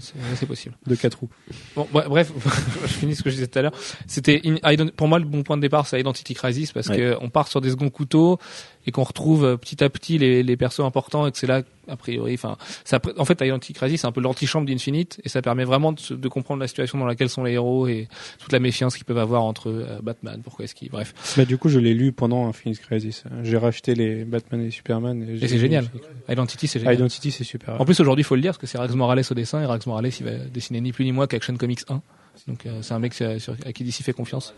[0.00, 0.74] c'est possible.
[0.86, 1.28] de quatre roues.
[1.74, 2.32] Bon, bref,
[2.82, 3.72] je finis ce que je disais tout à l'heure.
[4.06, 6.96] C'était ident- pour moi le bon point de départ, c'est Identity Crisis parce Ouais.
[6.96, 8.38] que on part sur des seconds couteaux
[8.86, 11.62] et qu'on retrouve euh, petit à petit les, les persos importants et que c'est là
[11.88, 15.40] a priori, enfin, ça, en fait, Identity Crisis c'est un peu l'antichambre d'Infinite et ça
[15.40, 18.08] permet vraiment de, comprendre la situation dans laquelle sont les héros et
[18.40, 20.40] toute la méfiance qu'ils peuvent avoir entre euh, Batman.
[20.42, 23.22] Pourquoi est-ce qu'ils, bref, Bah, du coup, je l'ai lu pendant Infinite Crisis.
[23.44, 25.22] J'ai racheté les Batman et Superman.
[25.40, 25.86] Et, c'est génial.
[26.28, 26.94] Identity c'est Ah, génial.
[26.94, 27.80] Identity, c'est super.
[27.80, 29.66] En plus aujourd'hui, il faut le dire parce que c'est Rax Morales au dessin et
[29.76, 32.02] Rax Morales il va dessiner ni plus ni moins qu'Action Comics 1.
[32.48, 34.54] Donc euh, c'est un mec sur- à qui DC fait confiance.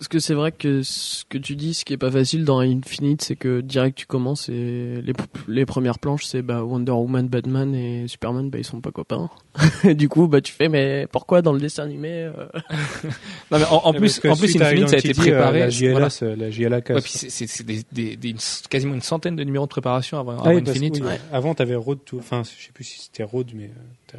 [0.00, 2.60] Parce que c'est vrai que ce que tu dis, ce qui est pas facile dans
[2.60, 5.12] Infinite, c'est que direct tu commences et les,
[5.46, 9.28] les premières planches, c'est bah, Wonder Woman, Batman et Superman, bah, ils sont pas copains.
[9.84, 12.32] et du coup, bah, tu fais, mais pourquoi dans le dessin animé euh,
[13.50, 15.58] Non mais en, en plus, en plus Infinite ça a été euh, préparé.
[15.60, 16.08] La JLA, voilà.
[16.08, 16.76] c'est- la JLA.
[16.78, 18.34] Ouais, puis c'est- des, des, des-
[18.70, 21.02] quasiment une centaine de numéros de préparation avant, Ah avant oui, parce Infinite.
[21.04, 23.68] oui, Avant, t'avais Road to, enfin, je sais plus si c'était Road, mais euh,
[24.06, 24.18] t'as,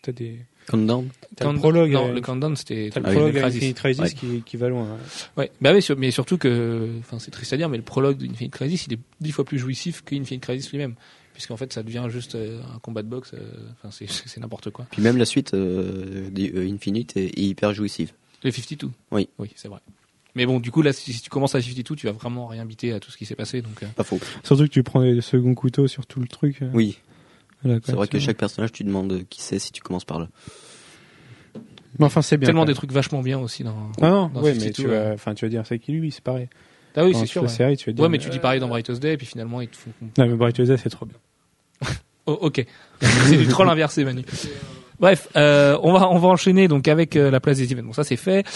[0.00, 1.08] t'as des, Countdown.
[1.36, 3.62] t'as le prologue, non, à- le countdown c'était t'as le Ah prologue Infinite à Crisis.
[3.62, 4.36] Infinite Crisis Ouais.
[4.38, 4.84] qui, qui va loin.
[4.84, 5.44] ouais.
[5.44, 8.52] Ouais, bah oui, mais surtout que, enfin c'est triste à dire, mais le prologue d'Infinite
[8.52, 10.94] Crisis il est dix fois plus jouissif qu'Infinite Crisis lui-même,
[11.34, 13.32] puisqu'en fait ça devient juste euh, un combat de boxe.
[13.34, 13.40] euh,
[13.82, 14.86] Enfin c'est n'importe quoi.
[14.90, 18.12] Puis même la suite euh, euh, Infinite est hyper jouissive.
[18.44, 18.88] Les 52.
[19.10, 19.28] Oui.
[19.38, 19.80] Oui, c'est vrai.
[20.34, 22.64] Mais bon, du coup là, si, si tu commences à 52, tu vas vraiment rien
[22.64, 23.60] biter à tout ce qui s'est passé.
[23.62, 24.18] Donc, euh, Pas faux.
[24.42, 26.62] Surtout que tu prends les seconds couteaux sur tout le truc.
[26.62, 26.98] euh, Oui,
[27.62, 30.28] voilà, c'est vrai que chaque personnage, tu demandes qui c'est si tu commences par là.
[31.98, 32.46] Mais enfin, c'est bien.
[32.46, 33.90] tellement des trucs vachement bien aussi dans.
[34.00, 34.88] Ah non, dans ouais, 52, mais tu ouais.
[34.88, 36.48] vas, enfin, tu vas dire c'est qui lui, c'est pareil.
[36.96, 37.42] Ah oui, c'est sûr.
[37.42, 37.48] Ouais.
[37.48, 38.02] la série, tu vas dire.
[38.02, 39.90] Ouais, mais tu dis pareil dans Brightest Day, et puis finalement ils te font.
[40.00, 41.16] Non, mais Bright Tuesday, c'est trop bien.
[42.24, 42.64] Oh, ok.
[43.00, 44.22] c'est du troll inversé, Manu.
[45.00, 47.92] Bref, euh, on va on va enchaîner donc avec euh, la place des événements.
[47.92, 48.46] Ça c'est fait.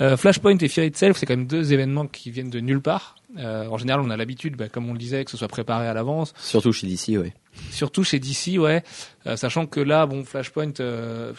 [0.00, 3.16] Euh, Flashpoint et Fear Itself, c'est quand même deux événements qui viennent de nulle part.
[3.38, 5.86] Euh, en général, on a l'habitude, bah, comme on le disait, que ce soit préparé
[5.88, 6.34] à l'avance.
[6.38, 7.32] Surtout chez DC, ouais.
[7.70, 8.82] Surtout chez DC, ouais.
[9.26, 11.32] Euh, sachant que là, bon, Flashpoint, euh,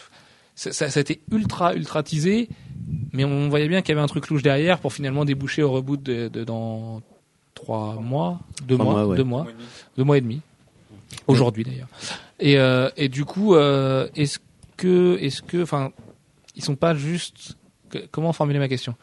[0.55, 2.49] ça, ça, ça a été ultra ultra teasé,
[3.13, 5.71] mais on voyait bien qu'il y avait un truc louche derrière pour finalement déboucher au
[5.71, 7.01] reboot de, de dans
[7.53, 9.17] trois mois, deux mois, mois, ouais.
[9.17, 9.47] deux mois,
[9.97, 10.41] deux mois et demi.
[11.27, 11.87] Aujourd'hui d'ailleurs.
[12.39, 14.39] Et euh, et du coup, euh, est-ce
[14.77, 15.91] que est-ce que, enfin,
[16.55, 17.56] ils sont pas juste
[17.89, 18.95] que- comment formuler ma question?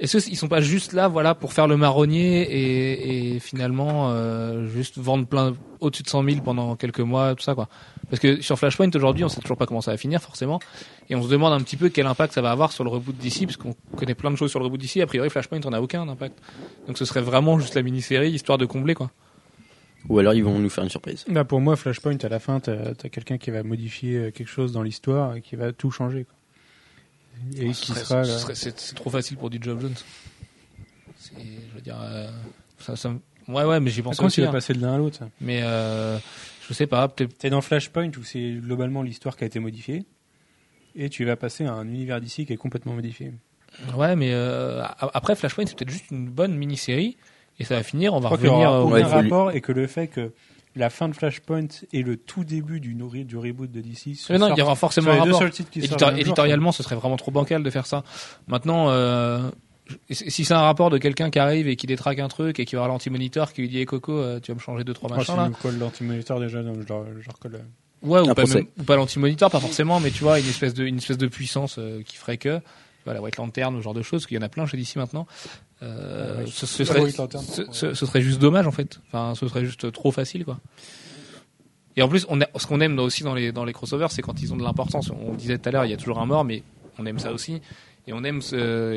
[0.00, 4.66] Est-ce qu'ils sont pas juste là, voilà, pour faire le marronnier et, et finalement euh,
[4.66, 7.68] juste vendre plein au-dessus de 100 000 pendant quelques mois, tout ça quoi?
[8.10, 10.58] Parce que sur Flashpoint aujourd'hui, on sait toujours pas comment ça va finir forcément,
[11.08, 13.16] et on se demande un petit peu quel impact ça va avoir sur le reboot
[13.16, 15.00] d'ici, parce qu'on connaît plein de choses sur le reboot d'ici.
[15.00, 16.36] A priori, Flashpoint on a aucun impact.
[16.88, 19.10] Donc ce serait vraiment juste la mini-série histoire de combler quoi.
[20.08, 21.24] Ou alors ils vont nous faire une surprise.
[21.28, 24.48] Bah, pour moi, Flashpoint, à la fin, t'as as, quelqu'un qui va modifier euh, quelque
[24.48, 26.24] chose dans l'histoire et qui va tout changer.
[26.24, 26.34] Quoi.
[27.56, 28.24] Et qui sera.
[28.24, 29.94] serait- c'est trop facile pour du Job Jones.
[31.38, 32.28] Je veux dire, euh,
[32.78, 33.20] ça, ça me-
[33.54, 34.36] ouais ouais, mais j'y pense Comment aussi.
[34.36, 34.52] tu vas hein.
[34.52, 36.18] passer de l'un à l'autre Mais euh,
[36.68, 37.08] je sais pas.
[37.08, 40.04] T'es dans Flashpoint où c'est globalement l'histoire qui a été modifiée.
[40.94, 43.32] Et tu vas passer à un univers d'ici qui est complètement modifié.
[43.96, 47.16] Ouais, mais euh, a- après Flashpoint, c'est peut-être juste une bonne mini-série
[47.58, 48.12] et ça va finir.
[48.14, 48.70] On va revenir.
[48.70, 50.32] euh, aucun Ouais, lui- rapport et que le fait que
[50.74, 54.54] la fin de Flashpoint et le tout début du, du reboot de DC Mais non,
[54.54, 55.40] il y aura forcément un les deux rapport.
[55.40, 57.70] seuls titres qui sortent Éditor- le même jour, éditorialement, ce serait vraiment trop bancal de
[57.70, 58.02] faire ça.
[58.46, 59.50] Maintenant, euh,
[60.10, 62.64] si si c'est un rapport de quelqu'un qui arrive et qui détraque un truc et
[62.64, 65.08] qui voir l'anti-moniteur qui lui dit hey, Coco, euh, tu vas me changer deux trois
[65.08, 65.18] quoi.
[65.18, 65.48] machins Ah, là.
[65.48, 67.56] si je colle l'anti-moniteur déjà, donc je leur, je leur colle.
[67.56, 70.74] euh, Ouais, ou pas, même- ou pas l'anti-moniteur, pas forcément, mais tu vois, une espèce
[70.74, 72.60] de, une espèce de puissance euh, qui ferait que,
[73.04, 75.26] voilà, White Lantern, ce genre de choses, qu'il y en a plein chez DC maintenant.
[75.82, 77.00] Euh, Ouais, ce, serait,
[77.72, 79.00] ce, ce- juste dommage en fait.
[79.08, 80.58] Enfin, ce serait juste trop facile, quoi.
[81.96, 84.22] Et en plus, on a, ce qu'on aime aussi dans les dans les crossovers, c'est
[84.22, 85.10] quand ils ont de l'importance.
[85.10, 86.62] On disait tout à l'heure, il y a toujours un mort, mais
[86.98, 87.60] on aime ça aussi.
[88.06, 88.40] Et on aime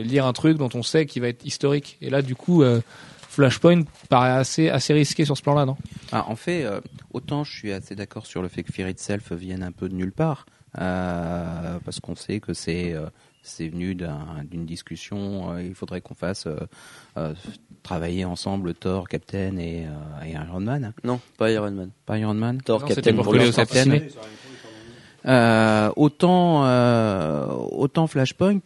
[0.04, 1.98] lire un truc dont on sait qu'il va être historique.
[2.02, 2.82] Et là, du coup, euh,
[3.30, 5.76] Flashpoint paraît assez assez risqué sur ce plan-là, non?
[6.12, 6.80] Ah, en fait, euh,
[7.12, 9.94] autant je suis assez d'accord sur le fait que Fear Itself vienne un peu de
[9.96, 10.46] nulle part,
[10.80, 13.08] euh, parce qu'on sait que c'est euh,
[13.46, 15.52] c'est venu d'un- d'une discussion.
[15.54, 16.56] euh, il faudrait qu'on fasse euh,
[17.18, 17.34] euh,
[17.84, 20.94] travailler ensemble Thor, Captain et, euh, et Iron Man.
[21.04, 21.92] Non, pas Iron Man.
[22.06, 22.62] Pas Iron Man.
[22.62, 23.34] Thor, Non, Captain pour.
[23.34, 24.00] Captain.
[25.28, 28.60] Euh, autant euh, autant Flashpoint,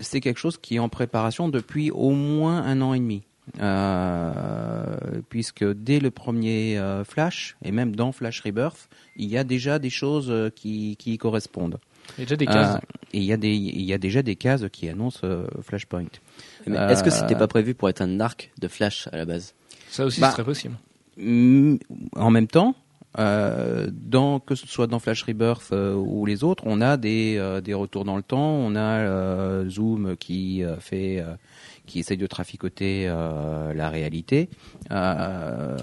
[0.00, 3.22] c'est quelque chose qui est en préparation depuis au moins un an et demi.
[3.60, 4.82] Euh,
[5.28, 9.78] puisque dès le premier euh, Flash et même dans Flash Rebirth, il y a déjà
[9.78, 11.78] des choses euh, qui, qui y correspondent.
[12.18, 12.74] Il y a déjà des cases.
[12.76, 12.78] Euh,
[13.12, 16.04] et il y a des il y a déjà des cases qui annoncent euh, Flashpoint.
[16.66, 19.24] Mais Euh, est-ce que c'était pas prévu pour être un arc de Flash à la
[19.24, 19.54] base?
[19.88, 20.74] Ça aussi, bah, ce serait possible.
[21.16, 21.76] Mm,
[22.16, 22.74] En même temps,
[23.18, 27.36] euh, dans, que ce soit dans Flash Rebirth euh, ou les autres, on a des,
[27.38, 28.50] euh, des retours dans le temps.
[28.50, 31.34] On a euh, Zoom qui euh, fait, euh,
[31.86, 34.48] qui essaye de traficoter euh, la réalité.
[34.90, 35.76] Euh,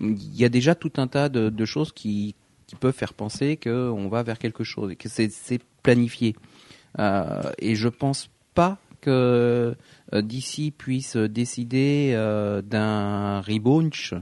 [0.00, 2.34] Il y a déjà tout un tas de, de choses qui,
[2.66, 6.34] qui peuvent faire penser qu'on va vers quelque chose et que c'est planifié.
[6.98, 9.76] Euh, et je pense pas que
[10.14, 14.14] euh, DC puisse décider euh, d'un relaunch,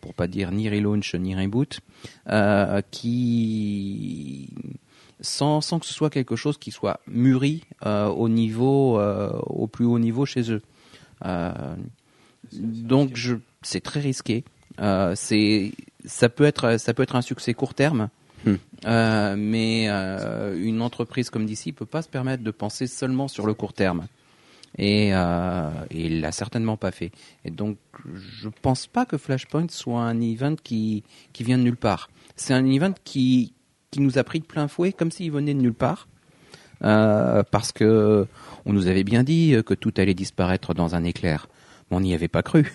[0.00, 1.80] pour pas dire ni relaunch ni reboot,
[2.28, 4.50] euh, qui
[5.20, 9.84] sans, sans que ce soit quelque chose qui soit mûri euh, au niveau au plus
[9.84, 10.62] haut niveau chez eux.
[12.52, 14.44] Donc je c'est très risqué.
[15.14, 15.72] C'est
[16.04, 18.08] ça peut être ça peut être un succès court terme.
[18.44, 18.56] Hmm.
[18.84, 23.46] Euh, mais euh, une entreprise comme DC peut pas se permettre de penser seulement sur
[23.46, 24.06] le court terme.
[24.76, 27.12] Et, euh, et il l'a certainement pas fait.
[27.44, 27.78] Et donc,
[28.12, 32.10] je pense pas que Flashpoint soit un event qui, qui vient de nulle part.
[32.34, 33.54] C'est un event qui,
[33.92, 36.08] qui nous a pris de plein fouet, comme s'il venait de nulle part.
[36.82, 38.26] Euh, parce que
[38.66, 41.48] on nous avait bien dit que tout allait disparaître dans un éclair.
[41.90, 42.72] Mais on n'y avait pas cru.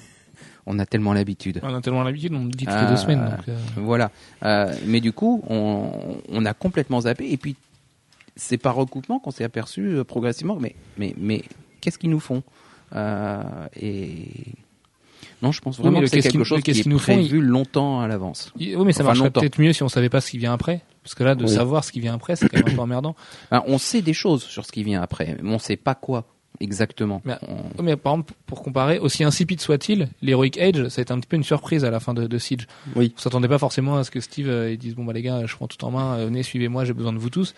[0.72, 1.60] On a tellement l'habitude.
[1.64, 3.26] On a tellement l'habitude, on le dit toutes Ah, les deux semaines.
[3.26, 4.12] Donc, euh, Voilà.
[4.44, 5.90] Euh, mais du coup, on,
[6.30, 7.32] on a complètement zappé.
[7.32, 7.56] Et puis,
[8.36, 10.58] c'est par recoupement qu'on s'est aperçu euh, progressivement.
[10.60, 11.44] Mais, mais, mais
[11.82, 12.44] qu'est-ce qu'ils nous font?
[13.76, 14.28] Et
[15.42, 17.00] non, je pense Oui, vraiment mais que c'est qu'est-ce quelque chose qu'est-ce qui est nous
[17.00, 18.52] font, prévu longtemps à l'avance.
[18.58, 20.82] oui, mais ça Enfin, marcherait peut-être mieux si on savait pas ce qui vient après.
[21.04, 21.50] Parce que là, de Oui.
[21.50, 23.16] savoir ce qui vient après, c'est quand même un peu emmerdant.
[23.52, 26.26] Hein, on sait des choses sur ce qui vient après, mais on sait pas quoi.
[26.62, 27.22] Exactement.
[27.26, 31.04] Mais- On- Ouais, Mais par exemple, pour comparer, aussi insipide soit-il, l'Heroic Age, ça a
[31.04, 32.68] été un petit peu une surprise à la fin de, de Siege.
[32.96, 33.14] Oui.
[33.18, 35.56] On s'attendait pas forcément à ce que Steve euh, dise bon bah les gars, je
[35.56, 37.54] prends tout en main, euh, venez suivez-moi, j'ai besoin de vous tous.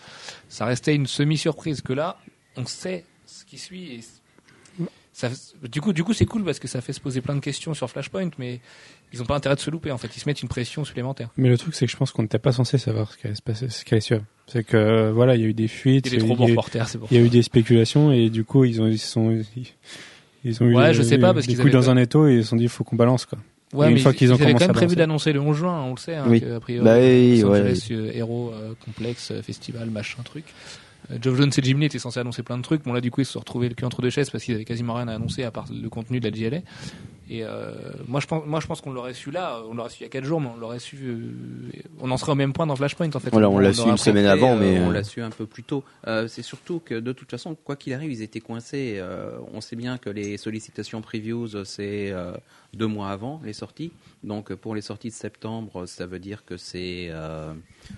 [0.48, 2.16] Ça restait une semi-surprise que là,
[2.56, 3.94] on sait ce qui suit.
[3.94, 4.00] Et
[5.12, 5.28] ça,
[5.62, 7.74] du coup, du coup, c'est cool parce que ça fait se poser plein de questions
[7.74, 8.60] sur Flashpoint, mais
[9.12, 9.90] ils ont pas intérêt de se louper.
[9.92, 11.28] En fait, ils se mettent une pression supplémentaire.
[11.36, 13.36] Mais le truc, c'est que je pense qu'on n'était pas censé savoir ce qui allait
[13.36, 14.22] se passer, ce qui allait suivre.
[14.52, 16.26] C'est que, euh, voilà, il y a eu des fuites, Il y a des trop
[16.28, 18.28] il y bons a eu- reporters, c'est pour il y a eu des spéculations et
[18.28, 19.66] du coup, ils ont, ils sont, ils,
[20.44, 22.34] ils ont eu Ouais, les- je sais pas, parce des avaient dans un étau et
[22.36, 23.38] ils se sont dit, il faut qu'on balance, quoi.
[23.72, 25.40] Ouais, une mais fois ils, qu'ils ont ils avaient commencé quand même prévu d'annoncer le
[25.40, 26.42] 11 juin, on le sait, hein, Oui.
[26.42, 27.48] que, a priori, Bah oui, Los.
[27.50, 30.44] Angeles, euh, héros euh, complexe, euh, festival, machin, truc.
[31.20, 32.84] Geoff Jones et Jim Lee étaient censés annoncer plein de trucs.
[32.84, 34.54] Bon là du coup ils se sont retrouvés le cul entre deux chaises parce qu'ils
[34.54, 36.62] avaient quasiment rien à annoncer à part le contenu de la GLA.
[37.30, 37.72] Et euh,
[38.08, 40.06] moi je pense, moi je pense qu'on l'aurait su là, on l'aurait su il y
[40.06, 41.32] a quatre jours, mais on l'aurait su, euh,
[42.00, 43.30] on en serait au même point dans Flashpoint en fait.
[43.30, 45.62] Voilà, on l'a su une semaine avant, euh, mais, on l'a su un peu plus
[45.62, 45.82] tôt.
[46.06, 48.96] Euh, c'est surtout que de toute façon, quoi qu'il arrive, ils étaient coincés.
[48.98, 52.32] Euh, on sait bien que les sollicitations previews, c'est euh,
[52.74, 53.92] deux mois avant les sorties.
[54.24, 57.52] Donc euh, pour les sorties de septembre, ça veut dire que c'est euh,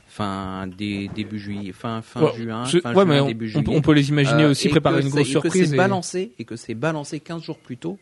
[0.08, 3.50] fin dé- début juillet, fin fin Ouais, juin, fin ouais, juin, mais on, début peut-
[3.60, 3.76] juillet.
[3.76, 5.68] on peut les imaginer Euh, aussi préparer une grosse et que surprise.
[5.68, 7.98] c'est et- balancé et que c'est balancé 15 jours plus tôt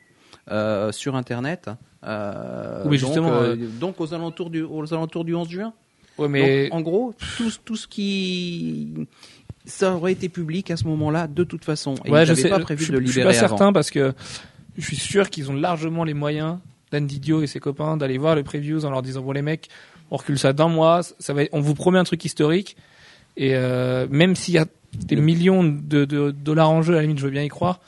[0.51, 1.69] euh, sur internet.
[2.05, 5.73] Euh, Oui, donc, justement, euh, euh, donc aux alentours du aux alentours du 11 juin.
[6.19, 8.93] Ouais, mais Donc, en gros, tout, tout ce qui
[9.65, 11.95] ça aurait été public à ce moment-là de toute façon.
[12.05, 13.57] Et ouais, je sais, pas je prévu suis- de le je suis libérer pas avant.
[13.57, 14.13] certain parce que
[14.77, 16.59] je suis sûr qu'ils ont largement les moyens
[16.91, 19.69] Dan Didio et ses copains d'aller voir les previews en leur disant bon les mecs,
[20.11, 22.77] on recule ça d'un mois, ça va, on vous promet un truc historique
[23.37, 27.19] et euh, même s'il y a des millions de, dollars en jeu, à la limite
[27.19, 27.81] je veux bien y croire.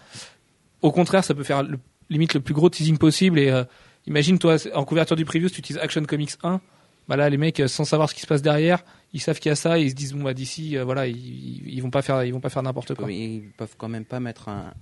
[0.80, 3.64] Au contraire, ça peut faire le, limite le plus gros teasing possible et euh,
[4.06, 6.60] imagine toi en couverture du preview, si tu utilises Action Comics 1,
[7.08, 9.50] bah là les mecs euh, sans savoir ce qui se passe derrière, ils savent qu'il
[9.50, 12.00] y a ça et ils se disent bon bah d'ici voilà ils, ils- vont pas
[12.00, 13.06] faire ils vont pas faire n'importe quoi.
[13.06, 14.72] Mais ils peuvent quand même pas mettre un,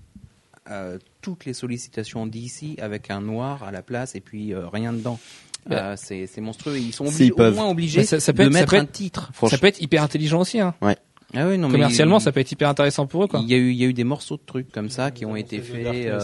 [1.23, 5.19] toutes les sollicitations d'ici avec un noir à la place et puis euh, rien dedans.
[5.67, 5.93] Bah.
[5.93, 6.77] Euh, c'est monstrueux.
[6.79, 9.31] Ils sont au moins obligés Mais ça- ça peut de être- ça mettre un titre.
[9.49, 10.75] Ça peut être hyper intelligent aussi hein.
[11.35, 13.29] Ah oui, non, mais Commercialement, ça peut être hyper intéressant pour eux.
[13.41, 15.25] Il y a eu, il y a eu des morceaux de trucs comme ça qui
[15.25, 15.87] ont été faits.
[15.87, 16.21] euh,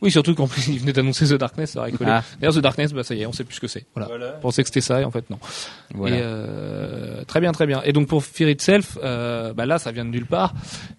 [0.00, 2.10] Oui, surtout qu'en plus, ils venaient d'annoncer The Darkness, ça aurait collé.
[2.10, 2.24] Ah.
[2.40, 3.86] D'ailleurs, The Darkness, bah, ça y est, on sait plus ce que c'est.
[3.94, 4.08] Voilà.
[4.38, 5.38] On pensait que c'était ça, et en fait, non.
[5.94, 6.16] voilà.
[6.16, 7.80] Et, euh, très bien, très bien.
[7.84, 10.52] Et donc, pour Fear Itself, euh, bah là, ça vient de nulle part.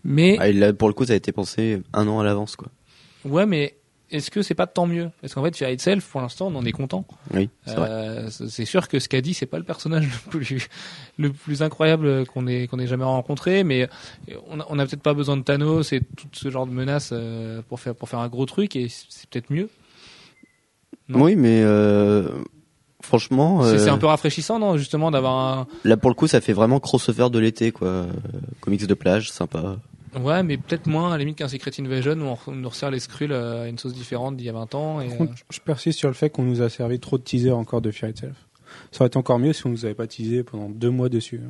[0.05, 2.69] Mais, Ah, pour le coup, ça a été pensé un an à l'avance, quoi.
[3.25, 3.75] Ouais, mais
[4.11, 5.09] est-ce que c'est pas tant mieux?
[5.21, 7.05] Parce qu'en fait, Fear Itself, pour l'instant, on en est content.
[7.33, 7.75] Oui, c'est.
[7.77, 10.67] Euh, sûr que ce qu'a dit, c'est pas le personnage le plus,
[11.17, 13.89] le plus incroyable qu'on ait, qu'on ait jamais rencontré, mais
[14.49, 17.09] on a, on a peut-être pas besoin de Thanos et tout ce genre de menaces
[17.11, 19.69] euh, pour faire, pour faire un gros truc, et c'est peut-être mieux.
[21.09, 21.23] non?
[21.23, 22.27] Oui, mais euh,
[23.01, 25.67] franchement, C'est euh, un peu rafraîchissant, non, justement, d'avoir un.
[25.83, 27.87] là pour le coup, ça fait vraiment crossover de l'été, quoi.
[27.87, 28.05] Euh,
[28.61, 29.77] Comics de plage, sympa.
[30.19, 32.99] Ouais, mais peut-être moins, à la limite, qu'un Secret Invasion où on, nous resserre les
[32.99, 35.01] Skrulls euh, à une sauce différente d'il y a 20 ans.
[35.01, 37.23] Et, Par euh, contre, je persiste sur le fait qu'on nous a servi trop de
[37.23, 38.35] teasers encore de Fear Itself.
[38.91, 41.41] Ça aurait été encore mieux si on nous avait pas teasé pendant deux mois dessus.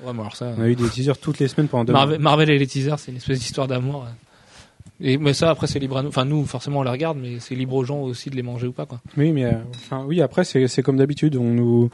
[0.00, 0.52] ouais, mais alors ça.
[0.56, 2.30] On a eu des teasers toutes les semaines pendant deux Marvel, mois.
[2.30, 4.06] Marvel et les teasers, c'est une espèce d'histoire d'amour.
[5.04, 6.08] Et mais ça, après, c'est libre à nous.
[6.08, 8.68] Enfin, nous, forcément, on les regarde, mais c'est libre aux gens aussi de les manger
[8.68, 9.00] ou pas, quoi.
[9.16, 11.90] Oui, mais euh, enfin, oui, après c'est c'est comme d'habitude, on nous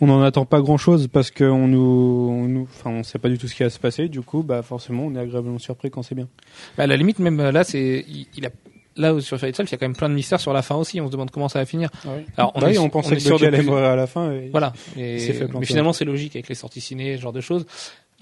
[0.00, 3.28] on n'en attend pas grand chose parce qu'on nous on nous enfin on sait pas
[3.28, 4.08] du tout ce qui va se passer.
[4.08, 6.28] Du coup, bah forcément, on est agréablement surpris quand c'est bien.
[6.76, 8.50] Bah, à la limite, même là, c'est, il, il a,
[8.96, 10.74] là, sur Fairy Itself, il y a quand même plein de mystères sur la fin
[10.74, 11.00] aussi.
[11.00, 11.90] On se demande comment ça va finir.
[12.36, 14.06] Alors, on Bah est- oui, on on pensait est que sûr Bucky allait à la
[14.08, 14.32] fin.
[14.32, 14.72] et- Voilà.
[14.96, 15.18] Et-
[15.58, 17.66] mais finalement, c'est logique avec les sorties ciné, ce genre de choses.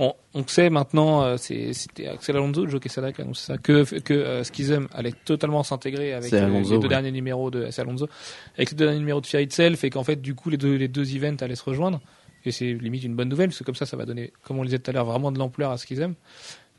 [0.03, 3.85] On, on sait maintenant, euh, c'était Axel Alonso, Joe Quesada qui a annoncé ça, que,
[4.01, 6.89] que euh, Schism allait totalement s'intégrer avec euh, Alonso, les deux ouais.
[6.89, 8.09] derniers numéros de c'est Alonso,
[8.57, 10.75] avec les deux derniers numéros de Fear Itself, et qu'en fait, du coup, les deux,
[10.77, 12.01] les deux events allaient se rejoindre.
[12.47, 14.63] Et c'est limite une bonne nouvelle, parce que comme ça, ça va donner, comme on
[14.63, 16.15] le disait tout à l'heure, vraiment de l'ampleur à Schism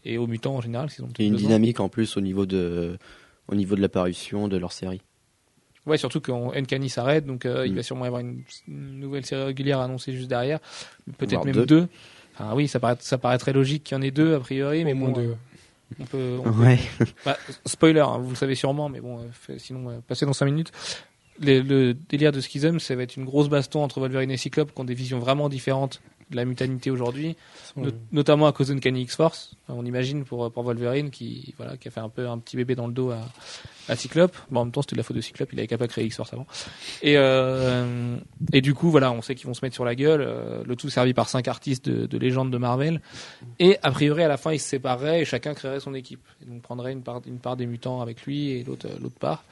[0.03, 1.47] et aux mutants en général, ont Et une besoin.
[1.49, 2.97] dynamique en plus au niveau de
[3.47, 5.01] au niveau de l'apparition de leur série.
[5.85, 7.75] Ouais, surtout quand Nkani s'arrête, donc euh, il Mm.
[7.75, 10.59] va sûrement y avoir une, une nouvelle série régulière annoncée juste derrière,
[11.19, 11.65] peut-être même deux.
[11.65, 11.87] deux.
[12.33, 14.83] Enfin oui, ça paraît, ça paraît très logique qu'il y en ait deux a priori,
[14.85, 15.35] mais moins bon, deux.
[15.99, 16.37] on peut.
[16.39, 16.79] on peut- Ouais.
[17.25, 20.33] bah, spoiler, hein, vous le savez sûrement, mais bon, euh, fait- sinon euh, passez dans
[20.33, 20.71] 5 minutes.
[21.41, 24.73] Le, le délire de Schism, ça va être une grosse baston entre Wolverine et Cyclope
[24.73, 26.01] qui ont des visions vraiment différentes
[26.35, 27.35] la mutanité aujourd'hui,
[28.11, 29.55] notamment à cause d'Uncanny X-Force.
[29.67, 32.57] Enfin, on imagine pour, pour Wolverine qui, voilà, qui a fait un peu un petit
[32.57, 33.19] bébé dans le dos à,
[33.87, 34.35] à Cyclope.
[34.49, 36.05] Bon, en même temps, c'était de la faute de Cyclope, il avait qu'à pas créer
[36.05, 36.47] X-Force avant.
[37.01, 38.17] Et, euh,
[38.53, 40.31] et du coup, voilà, on sait qu'ils vont se mettre sur la gueule.
[40.41, 43.01] euh, le tout servi par cinq artistes de, de légende de Marvel.
[43.59, 46.21] Et a priori, à la fin, ils se sépareraient et chacun créerait son équipe.
[46.41, 49.43] Et donc, prendrait une part, une part des mutants avec lui et l'autre, l'autre part.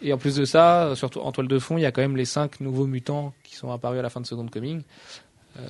[0.00, 2.16] Et en plus de ça, surtout en toile de fond, il y a quand même
[2.16, 4.82] les cinq nouveaux mutants qui sont apparus à la fin de Second Coming.
[5.58, 5.62] Euh,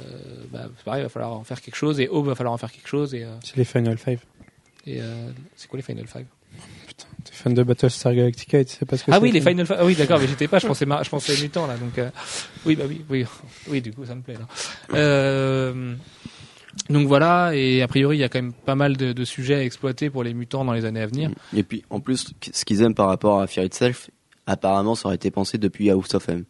[0.52, 2.58] bah, c'est pareil, il va falloir en faire quelque chose et Aube va falloir en
[2.58, 4.20] faire quelque chose et, euh, C'est les Final Five.
[4.86, 6.26] et euh, c'est quoi les Final Five?
[6.86, 9.30] Putain, t'es fan de Battlestar Galactica et tu sais pas ce que Ah c'est, oui,
[9.32, 11.66] les Final Fa- ah oui, d'accord, mais j'étais pas, je pensais, mar- je pensais mutant
[11.66, 12.10] là, donc euh,
[12.66, 13.24] oui, bah oui, oui,
[13.68, 14.46] oui, du coup, ça me plaît là.
[14.94, 15.94] Euh,
[16.90, 19.54] donc voilà, et a priori, il y a quand même pas mal de, de sujets
[19.56, 21.30] à exploiter pour les mutants dans les années à venir.
[21.54, 24.10] Et puis, en plus, ce qu'ils aiment par rapport à Fear Itself,
[24.46, 26.44] apparemment, ça aurait été pensé depuis House of M.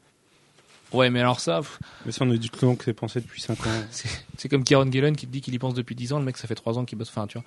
[0.93, 2.95] Ouais, mais alors ça, pff, Mais ça, on a dit tout le long que c'est
[2.95, 3.71] pensé depuis 5 ans.
[4.39, 6.37] c'est comme Kieron Gillen qui te dit qu'il y pense depuis 10 ans, le mec,
[6.39, 7.45] ça fait 3 ans qu'il bosse, enfin, tu vois.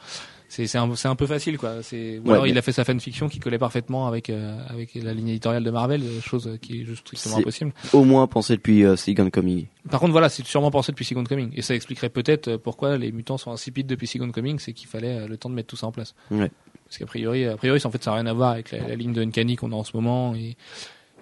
[0.47, 1.82] C'est, c'est un, un peu facile, quoi.
[1.82, 4.58] C'est, ou Ouais, alors mais- il a fait sa fanfiction qui collait parfaitement avec, euh,
[4.67, 7.71] avec la ligne éditoriale de Marvel, euh, chose qui est juste strictement impossible.
[7.93, 9.65] Au moins pensé depuis euh, Second Coming.
[9.89, 11.51] Par contre, voilà, c'est sûrement pensé depuis Second Coming.
[11.56, 14.88] Et ça expliquerait peut-être euh, pourquoi les mutants sont insipides depuis Second Coming, c'est qu'il
[14.88, 16.13] fallait euh, le temps de mettre tout ça en place.
[16.30, 16.51] Ouais.
[16.86, 18.88] Parce qu'a priori, a priori, ça, en fait, ça n'a rien à voir avec la,
[18.89, 20.58] la ligne de Uncanny qu'on a en ce moment et,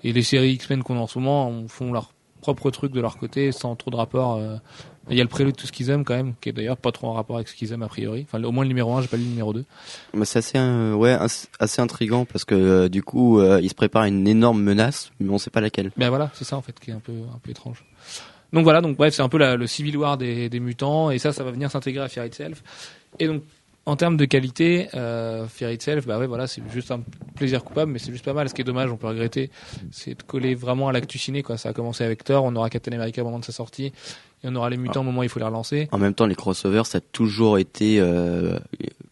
[0.04, 3.02] et les séries X-Men qu'on a en ce moment on- font leur propre truc de
[3.02, 4.36] leur côté sans trop de rapport.
[4.38, 4.56] euh.
[5.12, 6.78] Il y a le prélude de tout ce qu'ils aiment quand même, qui est d'ailleurs
[6.78, 8.28] pas trop en rapport avec ce qu'ils aiment a priori.
[8.32, 9.66] Enfin, au moins le numéro 1, j'ai pas lu le numéro 2.
[10.14, 13.70] Mais c'est assez, euh, ouais, as- assez intrigant parce que euh, du coup, euh, il
[13.70, 15.92] se prépare une énorme menace, mais on sait pas laquelle.
[15.98, 17.84] Ben voilà, c'est ça en fait qui est un peu un peu étrange.
[18.54, 21.18] Donc voilà, donc bref, c'est un peu la- le Civil War des, des mutants et
[21.18, 22.62] ça, ça va venir s'intégrer à Fear Itself.
[23.20, 23.42] Et donc
[23.90, 27.02] en termes de qualité, euh, Fear Itself, bah ouais, voilà, c'est juste un
[27.36, 28.48] plaisir coupable, mais c'est juste pas mal.
[28.48, 29.50] Ce qui est dommage, on peut regretter,
[29.92, 31.42] c'est de coller vraiment à l'actu ciné.
[31.42, 31.58] Quoi.
[31.58, 33.92] Ça a commencé avec Thor, on aura Captain America au moment de sa sortie, et
[34.46, 35.90] on aura les mutants au moment où il faut les relancer.
[35.92, 38.60] En même temps, les crossovers, ça a toujours été euh,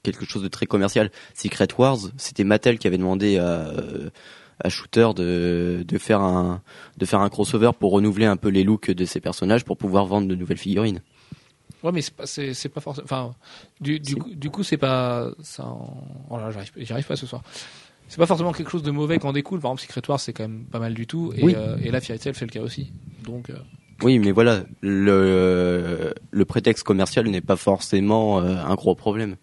[0.04, 1.10] quelque chose de très commercial.
[1.34, 3.72] Secret Wars, c'était Mattel qui avait demandé à,
[4.63, 9.66] à Shooter de faire un crossover pour renouveler un peu les looks de ses personnages
[9.66, 11.02] pour pouvoir vendre de nouvelles figurines.
[11.84, 13.06] Ouais, mais c'est pas, c'est, c'est pas forcément.
[13.06, 13.36] Enfin,
[13.80, 15.30] du, du, coup, du coup, c'est pas.
[15.42, 17.44] Ça, en- oh là, j'arrive, j'y arrive pas ce soir.
[18.08, 19.60] C'est pas forcément quelque chose de mauvais qu'en découle.
[19.60, 21.34] Par exemple, Secret Wars, c'est quand même pas mal du tout.
[21.36, 21.54] Et, Oui.
[21.56, 22.92] euh, et là, Fear Itself, c'est le cas aussi.
[23.24, 23.58] Donc, euh,
[24.02, 29.36] Oui, mais voilà, le le prétexte commercial n'est pas forcément euh, un gros problème.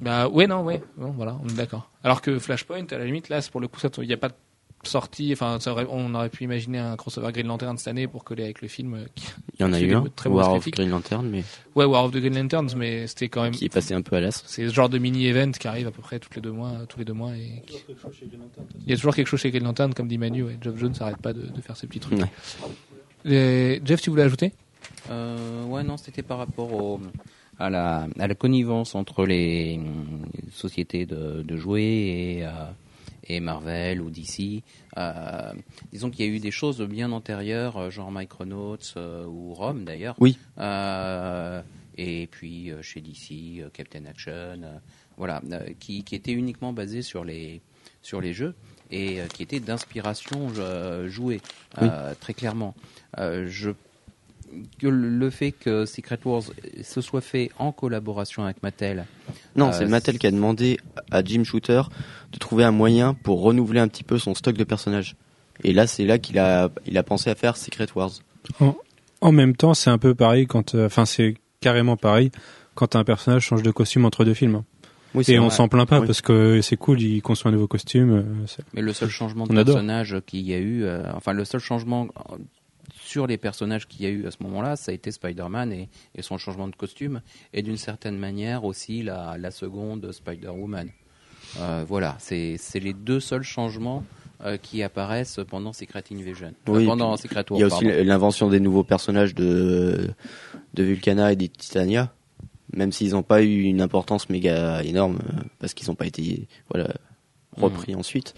[0.00, 0.82] bah, ouais, non, ouais.
[0.98, 1.90] Non, voilà, on est d'accord.
[2.02, 4.28] Alors que Flashpoint, à la limite, là, c'est pour le coup, il n'y a pas
[4.28, 4.34] de
[4.82, 5.32] sortie.
[5.32, 8.62] Enfin, aurait- on aurait pu imaginer un crossover Green Lantern cette année pour coller avec
[8.62, 8.98] le film.
[9.14, 9.26] Qui...
[9.58, 10.68] Il y en a eu un, très War of.
[10.70, 13.52] Green Lantern, mais Ouais, War of the Green Lanterns, mais c'était quand même.
[13.52, 14.42] qui est passé un peu à l'as.
[14.46, 16.98] C'est ce genre de mini-event qui arrive à peu près tous les deux mois, tous
[16.98, 17.78] les deux mois et qui-
[18.84, 20.56] Il y a toujours quelque chose chez Green Lantern, comme dit Manu, ouais.
[20.60, 22.18] Geoff Jones n'arrête pas de, de faire ses petits trucs.
[22.18, 22.26] Ouais.
[23.24, 24.52] Les- Jeff, tu voulais ajouter?
[25.10, 27.00] Euh, ouais, non, c'était par rapport au,
[27.58, 32.50] à, la, à la connivence entre les hum, sociétés de, de jouets et, euh,
[33.24, 34.62] et Marvel ou DC.
[34.96, 35.52] Euh,
[35.92, 39.84] disons qu'il y a eu des choses bien antérieures, euh, genre Micronauts euh, ou Rome
[39.84, 40.16] d'ailleurs.
[40.18, 40.38] Oui.
[40.58, 41.62] Euh,
[41.96, 44.60] et puis euh, chez DC, euh, Captain Action,
[45.16, 45.42] voilà,
[45.78, 47.60] qui, qui étaient uniquement basés sur les,
[48.00, 48.54] sur les jeux
[48.90, 50.50] et qui étaient d'inspiration
[51.06, 51.40] jouée,
[51.80, 52.74] euh, très clairement.
[53.18, 53.70] Euh, je
[54.78, 56.42] que le fait que Secret Wars
[56.82, 59.04] se soit fait en collaboration avec Mattel.
[59.56, 60.78] Non, Euh, c'est Mattel qui a demandé
[61.10, 61.82] à Jim Shooter
[62.32, 65.16] de trouver un moyen pour renouveler un petit peu son stock de personnages.
[65.64, 68.10] Et là, c'est là qu'il a, il a pensé à faire Secret Wars.
[69.20, 72.30] En même temps, c'est un peu pareil quand, euh, enfin, c'est carrément pareil
[72.74, 74.62] quand un personnage change de costume entre deux films.
[75.14, 76.06] Oui, Et on s'en plaint pas Oui.
[76.06, 78.10] parce que c'est cool, il conçoit un nouveau costume.
[78.10, 81.60] euh, Mais le seul changement de personnage qu'il y a eu, euh, enfin le seul
[81.60, 82.36] changement euh,
[83.12, 85.90] sur les personnages qu'il y a eu à ce moment-là, ça a été Spider-Man et,
[86.14, 87.20] et son changement de costume,
[87.52, 90.88] et d'une certaine manière aussi la, la seconde Spider-Woman.
[91.58, 94.02] Euh, voilà, c'est les deux seuls changements
[94.44, 96.54] euh, qui apparaissent pendant Secret Invasion.
[96.68, 100.08] Euh, Oui, pendant Secret War, Il y a aussi l'invention des nouveaux personnages de,
[100.72, 102.14] de Vulcana et des Titania.
[102.72, 105.18] Même s'ils n'ont pas eu une importance méga énorme,
[105.58, 106.94] parce qu'ils n'ont pas été voilà,
[107.54, 108.32] repris ensuite.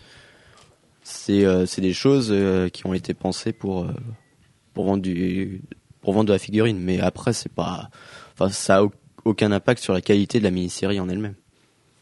[1.04, 2.34] C'est des choses
[2.72, 3.86] qui ont été pensées pour,
[4.74, 5.62] pour, vendre du,
[6.02, 6.78] pour vendre de la figurine.
[6.78, 7.88] Mais après, c'est pas,
[8.34, 8.92] enfin, ça a au-
[9.24, 11.34] aucun impact sur la qualité de la mini-série en elle-même.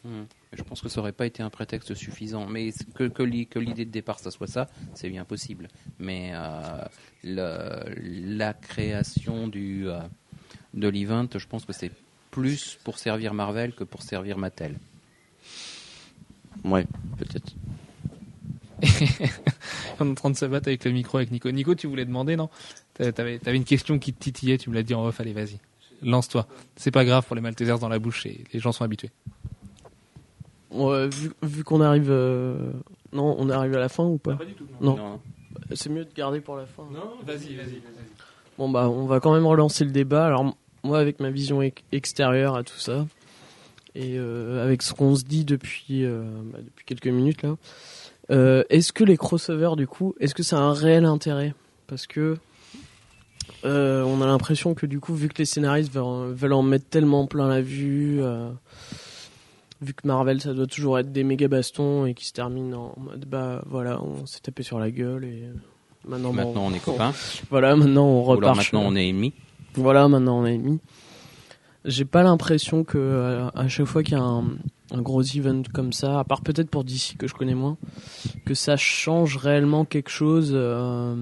[0.03, 0.23] Hmm.
[0.51, 3.57] Je pense que ça aurait pas été un prétexte suffisant, mais que, que, l'i- que
[3.57, 5.67] l'idée de départ ça soit ça, c'est bien possible.
[5.97, 6.83] Mais euh,
[7.23, 9.99] le- la création du euh,
[10.75, 11.91] de l'event, je pense que c'est
[12.29, 14.75] plus pour servir Marvel que pour servir Mattel.
[16.63, 16.85] Ouais,
[17.17, 17.53] peut-être.
[19.99, 21.49] On est en train de se battre avec le micro avec Nico.
[21.51, 22.49] Nico, tu voulais demander, non?
[22.95, 25.33] T'a- T'avais avais une question qui te titillait, tu me l'as dit en off, allez,
[25.33, 25.59] vas-y.
[26.01, 26.47] Lance-toi.
[26.75, 29.11] C'est pas grave pour les Maltesers dans la bouche, et les gens sont habitués.
[30.71, 32.07] Ouais, vu, vu qu'on arrive.
[32.09, 32.71] euh,
[33.13, 34.33] Non, on est arrivé à la fin ou pas?
[34.33, 34.65] Du tout.
[34.81, 35.19] Non.
[35.75, 36.83] C'est mieux de garder pour la fin.
[36.91, 37.81] Non, vas-y, vas-y.
[38.57, 40.25] Bon bah on va quand même relancer le débat.
[40.25, 43.05] Alors moi avec ma vision ex- extérieure à tout ça
[43.95, 47.55] et euh, avec ce qu'on se dit depuis euh, bah, depuis quelques minutes là,
[48.31, 51.53] euh, est-ce que les crossovers du coup, est-ce que ça a un réel intérêt?
[51.87, 52.37] Parce que
[53.65, 56.85] euh, on a l'impression que du coup vu que les scénaristes veulent, veulent en mettre
[56.85, 58.49] tellement plein la vue, euh,
[59.81, 63.01] vu que Marvel ça doit toujours être des méga bastons et qui se terminent en
[63.01, 65.49] mode bah voilà on s'est tapé sur la gueule et
[66.07, 67.13] maintenant bon, on est copains.
[67.49, 69.33] voilà maintenant on Ou alors repart maintenant, on est ennemis.
[69.75, 70.79] voilà maintenant on est mis
[71.83, 74.45] j'ai pas l'impression que à chaque fois qu'il y a un,
[74.91, 77.77] un gros event comme ça à part peut-être pour DC que je connais moins
[78.45, 81.15] que ça change réellement quelque chose euh,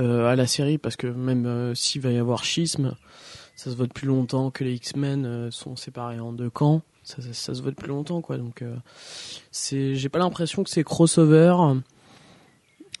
[0.00, 2.96] euh, à la série parce que même euh, s'il va y avoir schisme
[3.56, 6.80] ça se voit depuis longtemps que les X-Men euh, sont séparés en deux camps.
[7.04, 8.38] Ça, se voit depuis longtemps quoi.
[8.38, 8.64] Donc
[9.50, 11.80] c'est j'ai pas l'impression que ces crossovers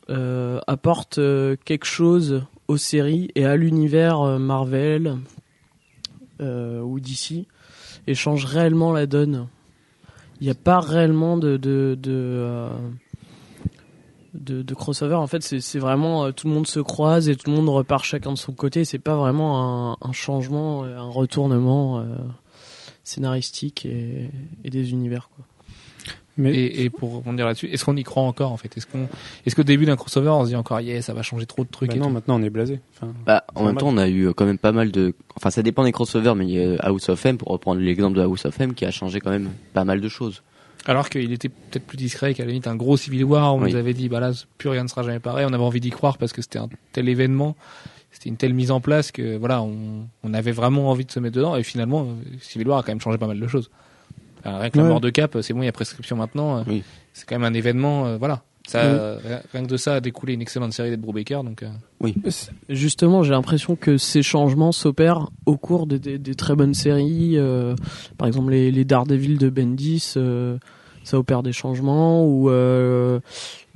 [0.08, 1.20] apportent
[1.64, 5.18] quelque chose aux séries et à l'univers Marvel
[6.40, 7.46] ou DC
[8.06, 9.48] et change réellement la donne.
[10.40, 12.72] Il n'y a pas réellement de de de,
[14.50, 15.14] euh, crossover.
[15.14, 18.04] En fait, c'est vraiment euh, tout le monde se croise et tout le monde repart
[18.04, 18.84] chacun de son côté.
[18.84, 22.04] C'est pas vraiment un, changement, euh, un retournement
[23.04, 24.30] scénaristique et,
[24.64, 25.28] et des univers.
[25.34, 25.44] Quoi.
[26.38, 28.74] Mais Et, et pour rebondir là-dessus, est-ce qu'on y croit encore en fait?
[28.76, 29.06] Est-ce qu'on,
[29.44, 31.68] est-ce qu'au début d'un crossover, on se dit encore, yeah, ça va changer trop de
[31.68, 32.80] trucs bah et non, tout maintenant on est blasé.
[32.96, 35.14] Enfin, Bah, en même temps, on a eu euh, quand même pas mal de.
[35.36, 38.16] Enfin, ça dépend des crossovers, mais il y a House of M, pour reprendre l'exemple
[38.16, 40.42] de House of M, qui a changé quand même pas mal de choses.
[40.86, 43.70] Alors qu'il était peut-être plus discret, qu'à la limite un gros Civil War, on Oui.
[43.70, 45.44] nous avait dit, bah là, plus rien ne sera jamais pareil.
[45.48, 47.54] On avait envie d'y croire parce que c'était un tel événement,
[48.10, 51.20] c'était une telle mise en place que voilà, on, on avait vraiment envie de se
[51.20, 51.54] mettre dedans.
[51.56, 52.08] Et finalement,
[52.40, 53.70] Civil War a quand même changé pas mal de choses.
[54.44, 54.88] Enfin, rien que la Ouais.
[54.90, 56.58] mort de Cap, c'est bon, il y a prescription maintenant.
[56.58, 56.82] euh, Oui.
[57.12, 58.42] C'est quand même un événement, euh, voilà.
[58.66, 59.18] Ça, euh,
[59.52, 61.64] rien que de ça a découlé une excellente série d'Ed Brubaker, donc.
[61.64, 61.68] euh,
[62.68, 67.32] Justement, j'ai l'impression que ces changements s'opèrent au cours des, des- des très bonnes séries.
[67.36, 67.74] euh,
[68.18, 70.58] par exemple, les, les Daredevil de Bendis, euh,
[71.04, 72.24] ça opère des changements.
[72.24, 73.18] Ou euh,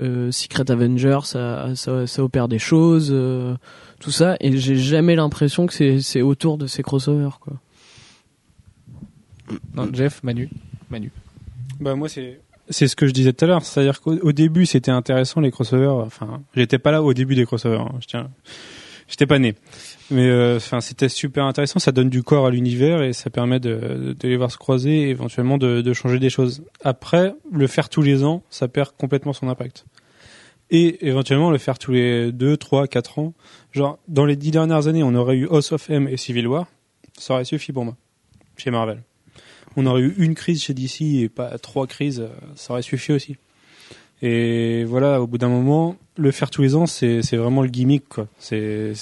[0.00, 3.08] euh, Secret Avengers, ça, ça, ça opère des choses.
[3.12, 3.54] euh,
[3.98, 4.36] tout ça.
[4.40, 7.38] Et j'ai jamais l'impression que c'est c'est autour de ces crossovers.
[7.40, 7.54] Quoi.
[9.74, 10.48] Non, Jeff, Manu,
[10.90, 11.10] Manu.
[11.80, 14.66] Bah moi c'est c'est ce que je disais tout à l'heure, c'est-à-dire qu'au au début
[14.66, 15.86] c'était intéressant les crossovers.
[16.04, 17.80] Enfin, j'étais pas là au début des crossovers.
[17.80, 18.30] hein, je tiens,
[19.08, 19.54] j'étais pas né.
[20.10, 23.60] Mais euh, enfin c'était super intéressant, ça donne du corps à l'univers et ça permet
[23.60, 26.62] de, de les voir se croiser et éventuellement de, de changer des choses.
[26.82, 29.84] Après, le faire tous les ans, ça perd complètement son impact.
[30.70, 33.34] Et éventuellement le faire tous les 2, 3, 4 ans.
[33.72, 36.66] Genre dans les dix dernières années, on aurait eu House of M et Civil War,
[37.18, 37.96] ça aurait suffi pour moi
[38.56, 39.02] chez Marvel
[39.76, 43.36] on aurait eu une crise chez DC et pas trois crises, ça aurait suffi aussi.
[44.22, 48.08] Et voilà, au bout d'un moment, le faire tous les ans, c'est vraiment le gimmick,
[48.08, 48.28] quoi.
[48.38, 48.94] C'est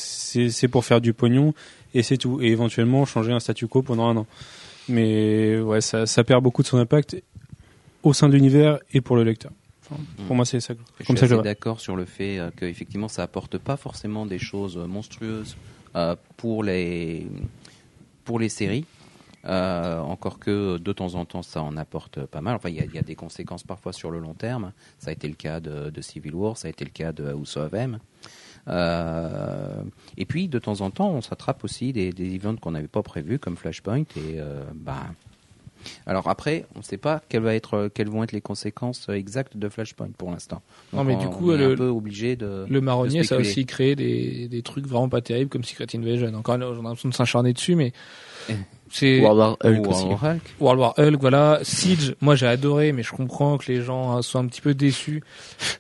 [0.71, 1.55] pour faire du pognon
[1.95, 2.41] et c'est tout.
[2.43, 4.27] Et éventuellement changer un statu quo pendant un an.
[4.89, 7.17] Mais ouais, ça, ça perd beaucoup de son impact
[8.03, 9.53] au sein de l'univers et pour le lecteur.
[9.83, 10.75] Enfin, pour moi, c'est ça.
[11.01, 14.25] Je Comme suis je d'accord sur le fait euh, que effectivement ça apporte pas forcément
[14.27, 15.57] des choses monstrueuses
[15.95, 17.27] euh, pour les
[18.25, 18.87] pour les séries.
[19.47, 22.55] Euh, encore que de temps en temps ça en apporte pas mal.
[22.57, 24.73] Enfin, il y a, y a des conséquences parfois sur le long terme.
[24.99, 27.27] Ça a été le cas de, de Civil War, ça a été le cas de
[27.29, 27.99] House of M.
[28.69, 29.83] Euh,
[30.17, 33.03] et puis de temps en temps, on s'attrape aussi des, des events qu'on n'avait pas
[33.03, 34.01] prévus comme Flashpoint.
[34.17, 35.03] Et euh, bah,
[36.07, 39.57] alors après, on ne sait pas quelles, va être, quelles vont être les conséquences exactes
[39.59, 40.63] de Flashpoint pour l'instant.
[40.95, 42.65] Non, mais on- du coup, on est le- un peu obligé de.
[42.69, 45.87] Le marronnier, de ça a aussi créé des, des trucs vraiment pas terribles comme Secret
[45.95, 46.33] Invasion.
[46.35, 47.93] Encore j'en ai l'impression de s'acharner dessus, mais.
[48.91, 50.43] C'est World War Hulk.
[50.61, 51.59] World War Hulk, voilà.
[51.63, 54.73] Siege, moi j'ai adoré, mais je comprends que les gens hein, soient un petit peu
[54.75, 55.23] déçus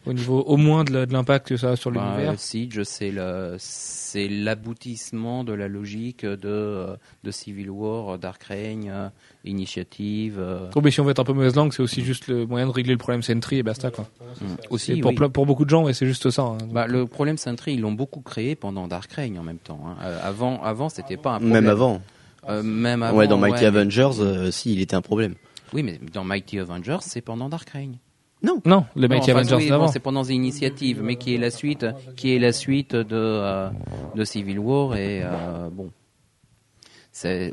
[0.06, 2.40] au niveau, au moins de l'impact que ça a sur Bah, l'univers.
[2.40, 6.86] Siege, c'est le, c'est l'aboutissement de la logique de,
[7.22, 9.08] de Civil War, Dark Reign, euh,
[9.44, 10.36] Initiative.
[10.38, 12.46] euh, Oh, mais si on veut être un peu mauvaise langue, c'est aussi juste le
[12.46, 14.08] moyen de régler le problème Sentry et basta, quoi.
[14.40, 15.16] mm, Et aussi, pour, oui.
[15.16, 16.42] plein- pour beaucoup de gens, ouais, c'est juste ça.
[16.42, 16.58] hein.
[16.72, 19.80] Bah, le problème Sentry, ils l'ont beaucoup créé pendant Dark Reign en même temps.
[19.86, 19.96] hein.
[20.02, 21.52] Euh, avant, avant, c'était pas un problème.
[21.64, 22.02] Même avant.
[22.48, 23.16] Euh, même avant.
[23.16, 25.34] ouais, dans Mighty ouais, mais- Avengers, euh, si, il était un problème.
[25.72, 27.96] Oui, mais dans Mighty Avengers, c'est pendant Dark Reign.
[28.42, 28.60] Non,
[28.94, 29.86] les Mighty Non, Avengers oui, d'avant.
[29.86, 31.86] bon, c'est pendant The Initiative, mais qui est la suite,
[32.16, 33.70] qui est la suite de euh,
[34.14, 35.90] de Civil War et euh, bon,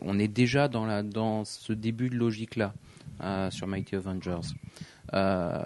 [0.01, 2.73] on est déjà dans la dans ce début de logique là
[3.51, 4.41] sur Mighty Avengers.
[5.13, 5.59] Euh,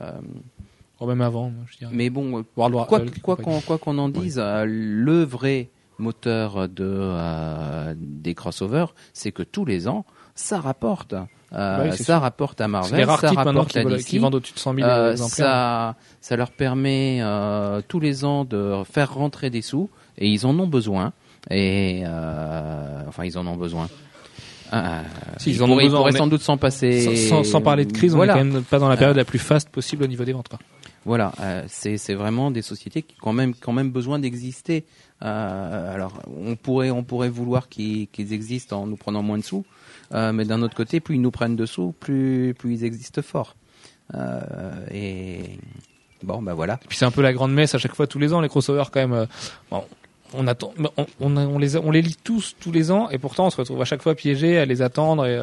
[1.02, 1.92] Oh, même avant, je dirais.
[1.94, 5.68] mais bon, World War quoi qu'on en dise, euh, le vrai
[5.98, 11.14] moteur de euh, des crossovers, c'est que tous les ans, ça rapporte.
[11.14, 12.14] Euh, Bah oui, ça sûr.
[12.16, 14.04] rapporte à Marvel, ça rapporte à DC.
[14.06, 15.46] qui vendent au-dessus de 100 000 Euh, exemplaires.
[15.48, 20.46] ça, ça leur permet euh, tous les ans de faire rentrer des sous et ils
[20.46, 21.14] en ont besoin.
[21.52, 23.88] Et euh, enfin, ils en ont besoin.
[24.74, 25.02] Euh,
[25.38, 27.02] Si, ils ils en ont pourraient- ils besoin, pourraient on est- sans doute s'en passer.
[27.28, 28.34] Sans, sans- sans parler de crise, Voilà.
[28.34, 30.34] on est quand même pas dans la période la plus faste possible au niveau des
[30.34, 30.60] ventes, quoi.
[31.06, 34.86] Voilà, euh, c'est c'est vraiment des sociétés qui ont quand même quand même besoin d'exister.
[35.24, 39.66] Euh, alors on pourrait on pourrait vouloir qu'ils existent en nous prenant moins de sous,
[40.14, 43.22] euh, mais d'un autre côté, plus ils nous prennent de sous, plus plus ils existent
[43.22, 43.56] fort.
[44.14, 45.58] Euh, et
[46.22, 46.78] bon, bah voilà.
[46.78, 48.92] Puis c'est un peu la grande messe à chaque fois tous les ans les crossovers
[48.92, 49.28] quand même.
[49.72, 49.84] bon,
[50.34, 53.50] on attend, on, on, les on les lit tous tous les ans et pourtant on
[53.50, 55.40] se retrouve à chaque fois piégé à les attendre et,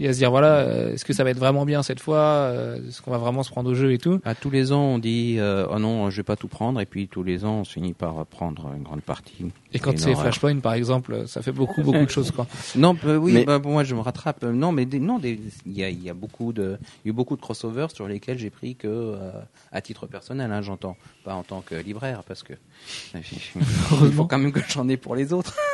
[0.00, 2.18] et à se dire voilà euh, est-ce que ça va être vraiment bien cette fois
[2.18, 4.20] euh, est-ce qu'on va vraiment se prendre au jeu et tout.
[4.24, 6.86] À tous les ans, on dit euh, oh non, je vais pas tout prendre, et
[6.86, 9.46] puis tous les ans, on se finit par prendre une grande partie.
[9.72, 10.14] Et quand c'est.
[10.14, 12.46] Flashpoint par exemple ça fait beaucoup beaucoup de choses quoi.
[12.76, 14.42] Non, bah oui, Mais- bah, pour moi je me rattrape.
[14.44, 17.08] Non, mais des- non, des- il y a, il y a beaucoup de, il y
[17.08, 19.30] a eu beaucoup de crossovers sur lesquels j'ai pris que euh,
[19.72, 22.54] à titre personnel, hein, j'entends, pas en tant que libraire, parce que
[23.14, 25.54] il faut quand même que j'en ai pour les autres.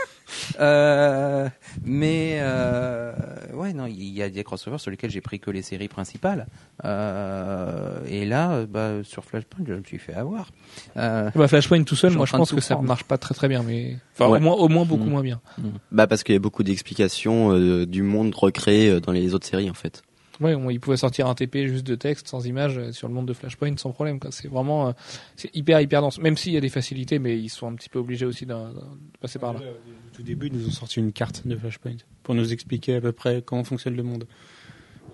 [0.61, 1.49] Euh,
[1.85, 3.13] mais euh,
[3.55, 6.47] ouais, non, il y a des crossovers sur lesquels j'ai pris que les séries principales.
[6.85, 10.51] Euh, et là, bah, sur Flashpoint, je me suis fait avoir.
[10.97, 13.63] Euh, Bah, Flashpoint tout seul moi je pense que ça marche pas très très bien
[13.63, 14.39] mais enfin Ouais.
[14.39, 15.11] au moins au moins beaucoup Mm.
[15.11, 15.41] moins bien.
[15.93, 19.71] Bah parce qu'il y a beaucoup d'explications euh, du monde recréé dans les autres séries
[19.71, 20.03] en fait.
[20.41, 23.15] Ouais, on- il pouvait sortir un TP juste de texte sans image euh, sur le
[23.15, 24.19] monde de Flashpoint sans problème.
[24.31, 24.93] C'est vraiment, euh,
[25.37, 26.19] c'est hyper hyper dense.
[26.19, 28.55] Même s'il y a des facilités, mais ils sont un petit peu obligés aussi de
[29.21, 29.61] passer par là.
[29.61, 33.01] Au tout début, ils nous ont sorti une carte de Flashpoint pour nous expliquer à
[33.01, 34.27] peu près comment fonctionne le monde.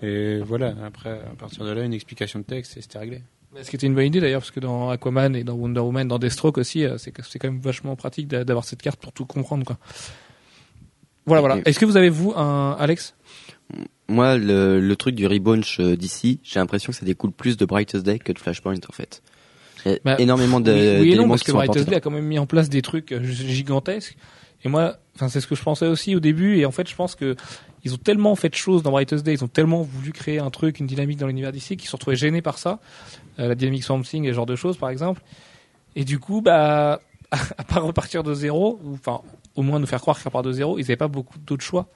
[0.02, 3.22] Et voilà, après, à partir de là, une explication de texte et c'était réglé.
[3.62, 6.06] Ce qui était une bonne idée d'ailleurs, parce que dans Aquaman et dans Wonder Woman,
[6.06, 9.24] dans Deathstroke aussi, euh, c'est quand même vachement pratique d'a- d'avoir cette carte pour tout
[9.24, 9.64] comprendre.
[9.64, 9.78] Quoi.
[11.24, 11.56] Voilà, voilà.
[11.64, 13.14] Est-ce que vous avez vous un Alex?
[14.08, 17.64] Moi, le, le truc du relaunch euh, d'ici, j'ai l'impression que ça découle plus de
[17.64, 19.22] Brightest Day que de Flashpoint en fait.
[19.84, 21.88] Il y a Bah, énormément de- Oui, oui et non, parce que Brightest.
[21.88, 24.16] Day a quand même mis en place des trucs euh, gigantesques.
[24.64, 26.56] Et moi, enfin, c'est ce que je pensais aussi au début.
[26.58, 27.36] Et en fait, je pense que
[27.84, 30.50] ils ont tellement fait de choses dans Brightest Day, ils ont tellement voulu créer un
[30.50, 32.80] truc, une dynamique dans l'univers d'ici, qu'ils se sont retrouvés gênés par ça.
[33.38, 35.22] Euh, la dynamique Swamp Thing et ce genre de choses, par exemple.
[35.94, 37.00] Et du coup, bah,
[37.30, 39.20] à part repartir de zéro, ou enfin,
[39.56, 41.88] au moins nous faire croire qu'à part de zéro, ils n'avaient pas beaucoup d'autres choix.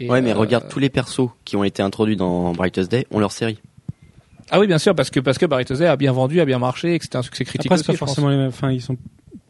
[0.00, 3.06] Et, Ouais, mais euh, regarde tous les persos qui ont été introduits dans Brightest Day
[3.10, 3.58] ont leur série.
[4.50, 6.58] Ah oui, bien sûr, parce que parce que Brightest Day a bien vendu, a bien
[6.58, 8.08] marché, et que c'était un succès critique Après, aussi, pas je pense.
[8.10, 8.48] forcément les mêmes.
[8.48, 8.96] Enfin, ils sont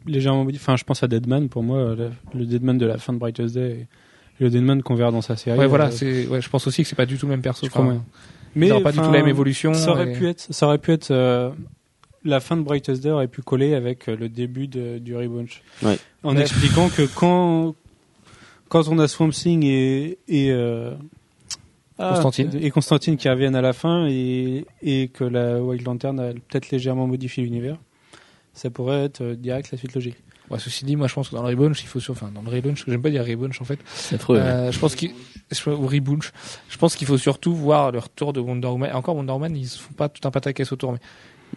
[0.05, 0.63] légèrement modifiés.
[0.65, 1.49] Enfin, je pense à Deadman.
[1.49, 3.87] Pour moi, le, le Deadman de la fin de Brightest Day
[4.39, 5.57] et le Deadman qu'on verra dans sa série.
[5.57, 7.41] Ouais, voilà, euh, c'est, ouais, je pense aussi que c'est pas du tout le même
[7.41, 7.65] perso.
[7.65, 8.05] je crois Enfin, moyen.
[8.55, 9.73] Mais pas du tout la même évolution.
[9.73, 11.49] Ça aurait et- pu être, ça aurait pu être euh,
[12.23, 15.61] la fin de Brightest Day aurait pu coller avec euh, le début de, du relaunch.
[15.81, 15.97] Ouais.
[16.23, 16.41] En Ouais.
[16.41, 17.75] expliquant que quand
[18.73, 20.95] quand on a Swamp Thing et et euh,
[21.99, 22.49] ah, Constantine.
[22.59, 26.71] et Constantine qui reviennent à la fin et et que la Wild Lantern a peut-être
[26.71, 27.77] légèrement modifié l'univers,
[28.55, 30.15] ça pourrait être euh, direct la suite logique.
[30.49, 32.41] Ouais, ceci dit, moi je pense que dans le relaunch, il faut sur, enfin dans
[32.41, 33.77] le relaunch, j'aime pas dire relaunch en fait.
[33.93, 34.37] C'est affreux.
[34.37, 35.11] Euh, je pense qu'il,
[35.67, 36.33] ou reboot.
[36.67, 38.89] Je pense qu'il faut surtout voir le retour de Wonder Woman.
[38.89, 40.99] Et encore Wonder Woman, ils se font pas tout un pataquès autour, mais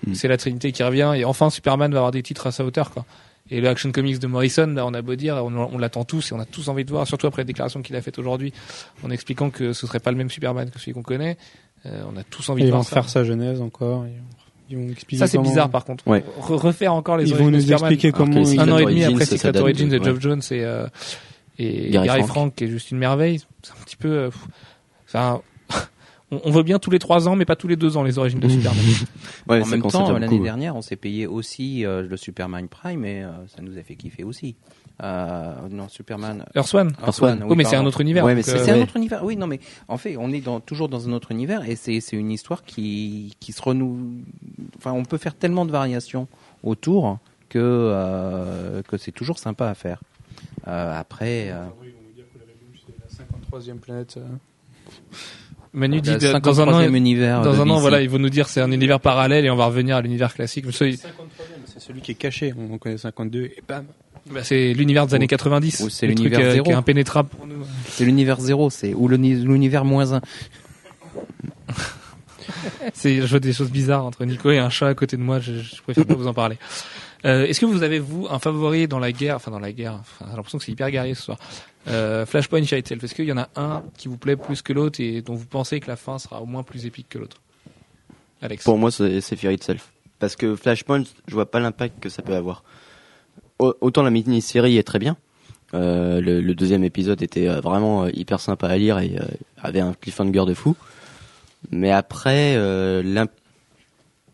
[0.04, 0.14] Mm.
[0.14, 2.90] c'est la Trinité qui revient et enfin Superman va avoir des titres à sa hauteur
[2.90, 3.04] quoi.
[3.50, 6.32] Et le Action Comics de Morrison, là, on a beau dire, on, on l'attend tous
[6.32, 8.52] et on a tous envie de voir, surtout après la déclaration qu'il a faite aujourd'hui,
[9.04, 11.36] en expliquant que ce serait pas le même Superman que celui qu'on connaît.
[11.86, 12.94] Euh, on a tous envie Et de ils vont voir ça.
[12.94, 14.04] faire sa genèse encore.
[14.06, 14.22] Ils vont,
[14.70, 16.06] ils vont expliquer Ça c'est comment- bizarre par contre.
[16.08, 16.24] Ouais.
[16.40, 17.92] Re- refaire encore les Ils vont nous Superman.
[17.92, 20.20] expliquer comment ils- un an et demi après ça Secret Origins de- Geoff ouais.
[20.20, 20.86] Jones et, euh,
[21.60, 22.28] et Gary Gary, Frank.
[22.30, 22.54] Frank.
[22.56, 23.40] qui est juste une merveille.
[23.62, 24.08] C'est un petit peu.
[24.08, 24.30] euh,
[25.06, 25.40] Enfin,
[26.30, 28.18] on, on veut bien tous les trois ans, mais pas tous les deux ans les
[28.18, 28.82] origines de Superman.
[29.48, 33.22] Ouais, en même temps, l'année dernière, on s'est payé aussi euh, le Superman Prime et
[33.22, 34.56] euh, ça nous a fait kiffer aussi.
[35.02, 36.44] Euh, non, Superman.
[36.56, 36.92] Earth One.
[37.06, 37.44] Earth One.
[37.44, 38.24] Oui, mais c'est un autre univers.
[38.24, 39.22] Ouais, mais c'est- euh, un autre univers.
[39.24, 42.00] Oui, non, mais en fait, on est dans, toujours dans un autre univers et c'est
[42.12, 44.24] une histoire qui qui se renouvelle.
[44.78, 46.26] Enfin, on peut faire tellement de variations
[46.64, 47.18] autour
[47.48, 50.00] que euh, que c'est toujours sympa à faire.
[50.66, 51.66] Euh, après, euh,
[52.98, 54.18] la 53e planète.
[55.76, 57.42] Manu dit de- dans un an, 53e univers.
[57.42, 59.66] dans un an, voilà, ils vont nous dire c'est un univers parallèle et on va
[59.66, 60.64] revenir à l'univers classique.
[60.72, 60.96] C'est
[61.78, 62.54] celui qui est caché.
[62.58, 63.84] On connaît 52 et bam.
[64.30, 65.80] bah, c'est l'univers des années 90.
[65.80, 66.64] ou c'est l'univers euh, zéro.
[66.64, 67.64] qui est impénétrable pour nous.
[67.90, 70.20] C'est l'univers zéro, c'est ou l'univers moins un.
[72.94, 75.40] C'est, je vois des choses bizarres entre Nico et un chat à côté de moi.
[75.40, 76.56] Je, je préfère pas vous en parler.
[77.26, 80.00] Euh, est-ce que vous avez vous un favori dans la guerre, enfin dans la guerre,
[80.20, 81.38] j'ai l'impression que c'est hyper guerrier ce soir.
[81.88, 82.98] Euh, Flashpoint, Fairy Tail.
[83.02, 85.46] Est-ce qu'il y en a un qui vous plaît plus que l'autre et dont vous
[85.46, 87.36] pensez que la fin sera au moins plus épique que l'autre
[88.42, 88.64] Alex.
[88.64, 89.90] Pour moi, c'est Fear Itself.
[90.18, 92.62] Parce que Flashpoint, je vois pas l'impact que ça peut avoir.
[93.58, 95.16] Au- Autant la mini-série est très bien.
[95.74, 99.16] Euh, le, le deuxième épisode était vraiment hyper sympa à lire et
[99.60, 100.76] avait un cliffhanger de fou.
[101.70, 103.30] Mais après, euh, l'imp-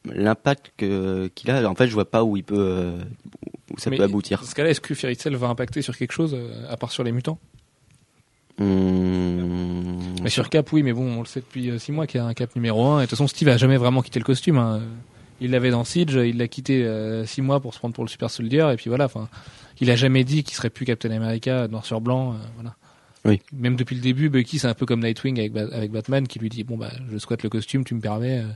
[0.07, 2.98] l'impact que- qu'il a, en fait, je vois pas où il peut, euh,
[3.72, 4.40] où ça Mais peut aboutir.
[4.40, 6.90] Dans ce cas-là, est-ce que Fairy Tail va impacter sur quelque chose euh, à part
[6.92, 7.38] sur les mutants?
[8.59, 12.22] Hum, Mais sur Cap, oui, mais bon, on le sait depuis 6 mois qu'il y
[12.22, 12.98] a un Cap numéro 1.
[12.98, 14.59] Et de toute façon, Steve a jamais vraiment quitté le costume.
[14.59, 14.80] hein.
[15.40, 18.09] il l'avait dans Siege, il l'a quitté euh, six mois pour se prendre pour le
[18.09, 19.07] Super Soldier, et puis voilà.
[19.07, 19.28] Enfin,
[19.80, 22.34] il a jamais dit qu'il serait plus Captain America noir sur blanc.
[22.34, 22.76] euh, voilà.
[23.24, 23.40] Oui.
[23.53, 26.48] Même depuis le début, Bucky c'est un peu comme Nightwing avec, avec Batman qui lui
[26.48, 28.38] dit bon bah je squatte le costume, tu me permets.
[28.40, 28.48] euh,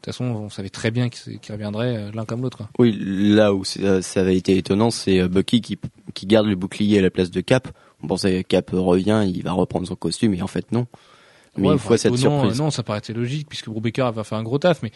[0.00, 2.62] toute façon, on savait très bien qu'ils qu'ils reviendraient euh, l'un comme l'autre.
[2.78, 5.78] Oui, là où euh, ça avait été étonnant, c'est euh, Bucky qui,
[6.14, 7.68] qui garde le bouclier à la place de Cap.
[8.02, 10.86] On pensait que Cap revient, il va reprendre son costume, et en fait non.
[11.56, 12.58] Mais Ouais, une fois cette non, surprise.
[12.58, 14.92] Non, ça paraissait logique puisque Brubaker va faire un gros taf, mais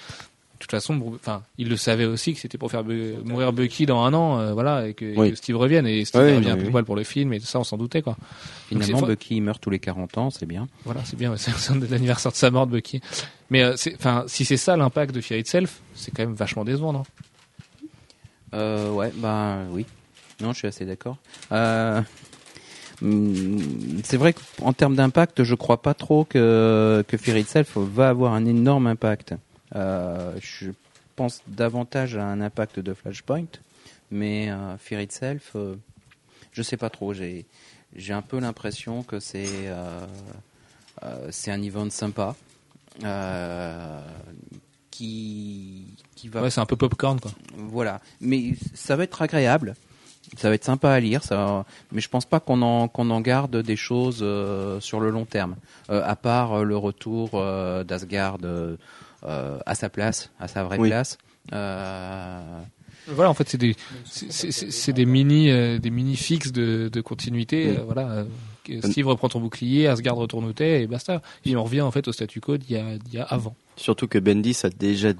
[0.62, 4.02] toute façon, enfin, il le savait aussi que c'était pour faire Bu- mourir Bucky dans
[4.04, 5.30] un an, euh, voilà, et que, et Oui.
[5.30, 6.70] que Steve revienne et Steve Ouais, revient oui, plus oui.
[6.72, 8.16] poil pour le film et tout ça, on s'en doutait quoi.
[8.68, 10.68] Finalement, Bucky meurt tous les 40 ans, c'est bien.
[10.84, 13.00] Voilà, c'est bien, ouais, c'est l'anniversaire de sa mort de Bucky.
[13.50, 16.92] Mais euh, enfin, si c'est ça l'impact de Fear Itself, c'est quand même vachement décevant,
[16.92, 17.02] non?
[18.54, 19.86] Euh, ouais, bah oui.
[20.40, 21.16] Non, je suis assez d'accord.
[21.52, 22.00] Euh,
[23.02, 23.58] hum,
[24.04, 28.32] c'est vrai qu'en termes d'impact, je crois pas trop que, que Fear Itself va avoir
[28.34, 29.34] un énorme impact.
[29.74, 30.70] Euh, je
[31.16, 33.46] pense davantage à un impact de Flashpoint,
[34.10, 35.76] mais euh, Fear Itself, euh,
[36.52, 37.12] je sais pas trop.
[37.14, 37.46] J'ai
[37.96, 39.46] j'ai un peu l'impression que c'est
[41.30, 42.36] c'est un event sympa
[43.04, 44.00] euh,
[44.90, 47.30] qui qui va Ouais, c'est un peu popcorn quoi.
[47.56, 49.74] voilà, mais ça va être agréable,
[50.36, 51.64] ça va être sympa à lire, ça.
[51.90, 55.24] Mais je pense pas qu'on en qu'on en garde des choses euh, sur le long
[55.24, 55.56] terme,
[55.90, 57.30] Euh, à part le retour
[57.84, 58.38] d'Asgard
[59.24, 60.88] à sa place, à sa vraie Oui.
[60.88, 61.18] place.
[61.52, 62.60] Euh,
[63.08, 67.70] Voilà, en fait, c'est des, c'est- mini, euh, des mini fixes de, de continuité.
[67.76, 68.08] Euh, voilà,
[68.70, 71.20] euh, Steve reprend ton bouclier, Asgard retourne au thé et basta.
[71.44, 73.56] Et on revient en fait au statu quo d'il y a, d'il y a avant.
[73.76, 75.12] Surtout que Bendis a déjà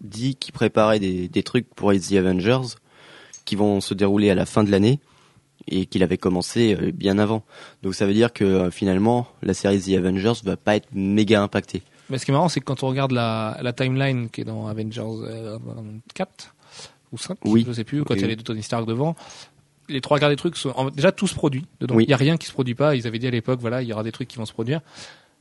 [0.00, 2.76] dit qu'il préparait des, des trucs pour The Avengers
[3.44, 4.98] qui vont se dérouler à la fin de l'année
[5.68, 7.44] et qu'il avait commencé euh, bien avant.
[7.82, 11.42] Donc ça veut dire que euh, finalement la série The Avengers va pas être méga
[11.42, 11.82] impactée.
[12.10, 14.44] Mais ce qui est marrant, c'est que quand on regarde la, la timeline qui est
[14.44, 15.58] dans Avengers euh,
[16.14, 16.54] 4
[17.12, 17.64] ou 5, Oui.
[17.66, 18.30] je sais plus, quand Oui, il y a oui.
[18.32, 19.16] les deux Tony Stark devant,
[19.88, 21.94] les trois quarts des trucs sont en- déjà tous produits dedans.
[21.94, 22.06] Il Oui.
[22.08, 22.94] y a rien qui se produit pas.
[22.96, 24.80] Ils avaient dit à l'époque, voilà, il y aura des trucs qui vont se produire.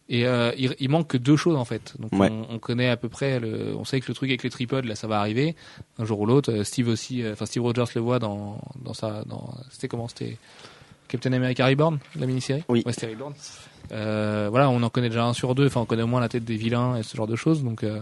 [0.08, 1.96] Et euh, il, il manque que deux choses en fait.
[1.98, 2.30] Donc Ouais.
[2.30, 4.86] on, on connaît à peu près, le, on sait que le truc avec les tripodes
[4.86, 5.56] là, ça va arriver
[5.98, 6.52] un jour ou l'autre.
[6.52, 10.08] Euh, Steve aussi, euh, enfin Steve Rogers le voit dans dans sa, dans c'était comment?
[10.08, 10.38] C'était
[11.08, 12.64] Captain America Reborn, la mini-série.
[12.70, 12.84] Oui.
[12.86, 13.34] Ouais, c'était Reborn.
[13.92, 15.68] Euh, voilà, on en connaît déjà un sur deux.
[15.68, 17.64] Enfin, on connaît au moins la tête des vilains et ce genre de choses.
[17.64, 18.00] Donc euh,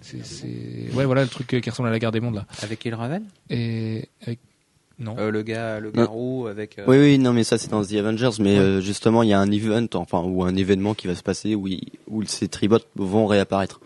[0.00, 2.46] c'est, c'est, ouais, voilà le truc euh, qui ressemble à la guerre des mondes là.
[2.62, 4.38] avec Il Raven Et avec
[5.00, 5.16] non.
[5.18, 6.78] Euh, Le gars, le garou avec.
[6.78, 8.64] euh, Oui, oui, non, mais ça c'est dans The Avengers, mais Ouais.
[8.64, 11.54] euh, justement il y a un event, enfin ou un événement qui va se passer
[11.54, 13.80] où, il- où ces tribots vont réapparaître.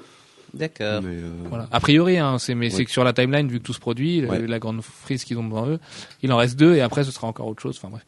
[0.55, 1.01] D'accord.
[1.03, 1.67] Mais, euh, Voilà.
[1.73, 4.21] A priori, hein, c'est, mais c'est que sur la timeline, vu que tout se produit,
[4.21, 4.47] le- Ouais.
[4.47, 5.79] la grande frise qu'ils ont devant eux,
[6.23, 7.77] il en reste deux et après ce sera encore autre chose.
[7.79, 8.05] Enfin bref.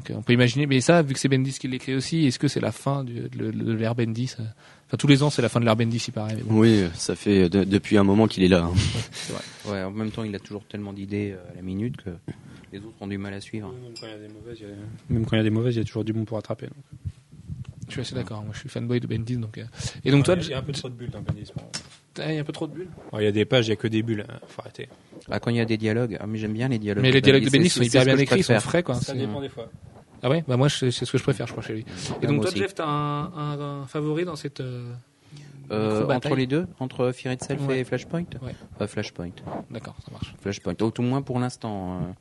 [0.00, 2.38] Donc euh, on peut imaginer, mais ça, vu que c'est Bendis qui l'écrit aussi, est-ce
[2.38, 4.44] que c'est la fin du, de, de l'ère Bendis euh
[4.86, 6.36] Enfin tous les ans, c'est la fin de l'ère Bendis, il paraît.
[6.44, 8.64] Bon, Oui, ça fait de- depuis un moment qu'il est là.
[8.64, 8.72] hein.
[9.12, 9.42] c'est vrai.
[9.70, 12.10] Ouais, en même temps, il a toujours tellement d'idées euh, à la minute que
[12.72, 13.68] les autres ont du mal à suivre.
[13.72, 14.74] Même quand il y a des mauvaises, il y a,
[15.10, 16.66] même quand il y a des mauvaises, il y a toujours du bon pour rattraper.
[16.66, 16.76] donc.
[17.90, 18.42] Je suis assez d'accord.
[18.42, 19.58] Moi, je suis fanboy de Bendis, donc.
[19.58, 19.64] euh.
[20.04, 21.52] Et donc toi, il y a un peu trop de bulles dans Bendis.
[22.18, 22.88] il y a un peu trop de bulles.
[23.18, 24.24] Il y a des pages, il y a que des bulles.
[24.28, 24.88] hein, Faut arrêter.
[25.30, 27.02] Ah, quand il y a des dialogues, ah, mais j'aime bien les dialogues.
[27.02, 28.94] Mais les dialogues de Bendis sont hyper bien écrits, ils sont frais, quoi.
[28.94, 29.68] Ça dépend des fois.
[30.22, 31.80] Ah ouais, bah moi, c'est ce que je préfère, je crois, chez lui.
[31.80, 31.84] Et
[32.22, 32.50] Ah, donc toi.
[32.54, 34.60] Jeff, t'as un, un, un favori dans cette.
[34.60, 34.92] euh,
[35.72, 37.78] Euh, entre les deux, entre Fear Itself Ouais.
[37.80, 38.24] et Flashpoint?
[38.42, 38.54] Ouais.
[38.80, 39.30] Euh, Flashpoint.
[39.70, 40.34] D'accord, ça marche.
[40.42, 40.74] Flashpoint.
[40.80, 42.14] Au tout moins pour l'instant.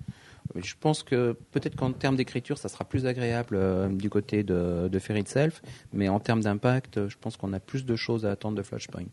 [0.56, 4.88] Je pense que peut-être qu'en termes d'écriture, ça sera plus agréable euh, du côté de,
[4.91, 5.62] de Fear Itself,
[5.93, 9.06] mais en termes d'impact, je pense qu'on a plus de choses à attendre de Flashpoint.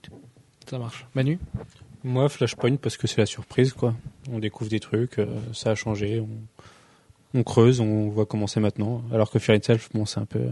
[0.68, 1.06] Ça marche.
[1.14, 1.38] Manu?
[2.04, 3.94] Moi, Flashpoint, parce que c'est la surprise, quoi.
[4.30, 8.60] On découvre des trucs, euh, ça a changé, on, on creuse, on voit comment c'est
[8.60, 9.02] maintenant.
[9.12, 10.46] Alors que Fear Itself, bon, c'est un peu,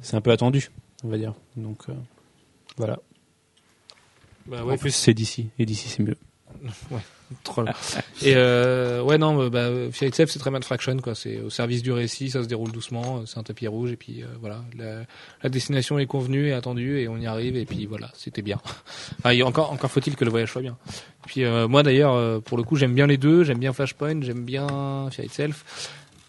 [0.00, 0.70] c'est un peu attendu,
[1.04, 1.34] on va dire.
[1.56, 1.94] Donc, euh,
[2.76, 2.98] voilà.
[4.46, 6.16] Bah en plus, c'est d'ici, et d'ici, c'est mieux.
[7.44, 7.72] Troll.
[8.22, 9.68] Et euh, ouais, non, bah,
[10.02, 11.14] Itself, c'est très Mad Fraction, quoi.
[11.14, 14.22] C'est au service du récit, ça se déroule doucement, c'est un tapis rouge, et puis
[14.22, 14.64] euh, voilà.
[14.76, 15.02] La,
[15.42, 18.58] la destination est convenue et attendue, et on y arrive, et puis voilà, c'était bien.
[19.20, 20.76] Enfin, il y a encore, encore faut-il que le voyage soit bien.
[21.26, 24.22] Puis euh, moi, d'ailleurs, euh, pour le coup, j'aime bien les deux, j'aime bien Flashpoint,
[24.22, 25.64] j'aime bien Fear Itself.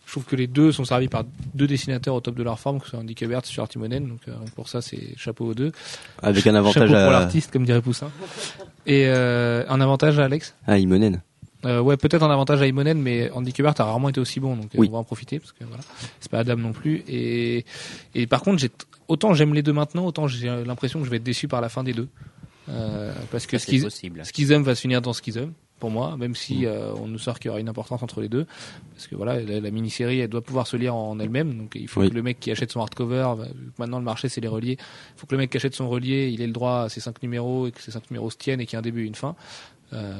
[0.05, 1.23] Je trouve que les deux sont servis par
[1.53, 4.09] deux dessinateurs au top de leur forme, que ce soit Andy Kubert et Stuart Timonen,
[4.09, 5.71] donc euh, pour ça, c'est chapeau aux deux.
[6.21, 8.11] Avec un avantage chapeau pour à, l'artiste, comme dirait Poussin.
[8.85, 10.55] Et euh, un avantage à Alex?
[10.65, 11.21] À Imonen.
[11.65, 14.55] euh, ouais, peut-être un avantage à Imonen, mais Andy Kubert a rarement été aussi bon,
[14.55, 14.87] donc euh, Oui.
[14.89, 15.83] on va en profiter parce que voilà,
[16.19, 17.03] c'est pas Adam non plus.
[17.07, 17.65] Et,
[18.15, 21.11] et par contre, j'ai t- autant j'aime les deux maintenant, autant j'ai l'impression que je
[21.11, 22.07] vais être déçu par la fin des deux,
[22.69, 24.23] euh, parce que Ça, Schiz- possible.
[24.25, 25.51] Schism va se finir dans Schism.
[25.81, 28.29] Pour moi, même si euh, on nous sort qu'il y aura une importance entre les
[28.29, 28.45] deux,
[28.95, 31.89] parce que voilà, la, la mini-série, elle doit pouvoir se lire en elle-même, donc il
[31.89, 32.09] faut Oui.
[32.09, 35.19] que le mec qui achète son hardcover, que maintenant le marché c'est les reliés, il
[35.19, 37.21] faut que le mec qui achète son relié, il ait le droit à ses cinq
[37.21, 39.07] numéros et que ces cinq numéros se tiennent et qu'il y ait un début et
[39.07, 39.35] une fin.
[39.93, 40.13] Euh,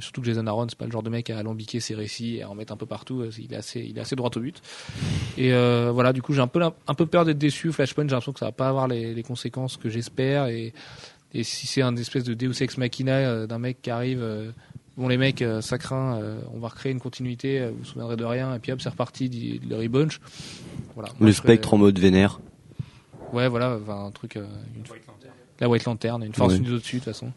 [0.00, 2.42] surtout que Jason Aaron, c'est pas le genre de mec à alambiquer ses récits et
[2.44, 3.20] à en mettre un peu partout.
[3.20, 4.62] euh, Il est assez, il est assez droit au but.
[5.36, 7.70] Et euh, voilà, du coup, j'ai un peu, un peu peur d'être déçu.
[7.70, 10.46] Flashpoint, j'ai l'impression que ça va pas avoir les, les conséquences que j'espère.
[10.46, 10.72] Et,
[11.34, 14.50] et si c'est un espèce de Deus ex machina euh, d'un mec qui arrive, euh,
[14.98, 17.84] bon les mecs, euh, ça craint, euh, on va recréer une continuité, euh, vous vous
[17.86, 20.20] souviendrez de rien, et puis hop, c'est reparti, dit le rebunch.
[20.94, 21.08] Voilà.
[21.20, 22.40] Le serais- spectre en mode vénère.
[23.32, 24.36] Ouais, voilà, enfin, un truc.
[24.36, 24.46] euh,
[24.76, 24.82] une...
[25.60, 26.58] La White Lantern, une force Ouais.
[26.60, 27.32] une au-dessus de toute façon.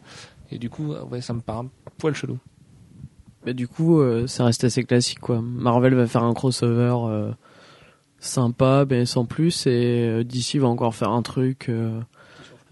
[0.50, 2.38] Et du coup, ouais, ça me paraît un poil chelou.
[3.44, 5.40] Bah, du coup, euh, ça reste assez classique, quoi.
[5.42, 7.32] Marvel va faire un crossover euh,
[8.20, 9.70] sympa, mais sans plus, et
[10.08, 12.00] euh, DC va encore faire un truc euh,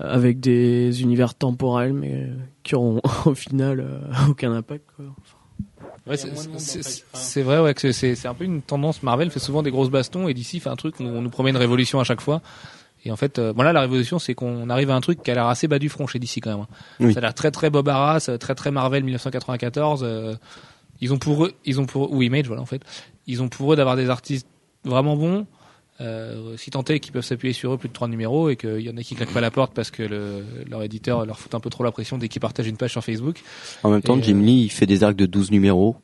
[0.01, 5.05] avec des univers temporels, mais euh, qui auront au final euh, aucun impact, quoi.
[6.07, 9.03] Ouais, c'est- c'est c'est vrai, ouais, que c'est- un peu une tendance.
[9.03, 11.51] Marvel fait souvent des grosses bastons et DC fait un truc où on nous promet
[11.51, 12.41] une révolution à chaque fois.
[13.05, 15.35] Et en fait, euh, voilà, la révolution, c'est qu'on arrive à un truc qui a
[15.35, 16.61] l'air assez bas du front chez DC quand même.
[16.61, 16.67] hein.
[17.01, 17.13] Oui.
[17.15, 20.01] Ça a l'air très très Bob Arras, euh, très très Marvel 1994.
[20.03, 20.35] euh,
[21.01, 22.83] ils ont pour eux, ils ont pour eux, ou Image, voilà en fait,
[23.27, 24.47] ils ont pour eux d'avoir des artistes
[24.85, 25.47] vraiment bons.
[26.01, 28.81] Euh, si tant est qu'ils peuvent s'appuyer sur eux plus de trois numéros et qu'il
[28.81, 31.55] y en a qui claquent pas la porte parce que le, leur éditeur leur fout
[31.55, 33.41] un peu trop la pression dès qu'ils partagent une page sur Facebook.
[33.83, 35.97] En même temps, Et, Jim euh, Lee, il fait des arcs de 12 numéros.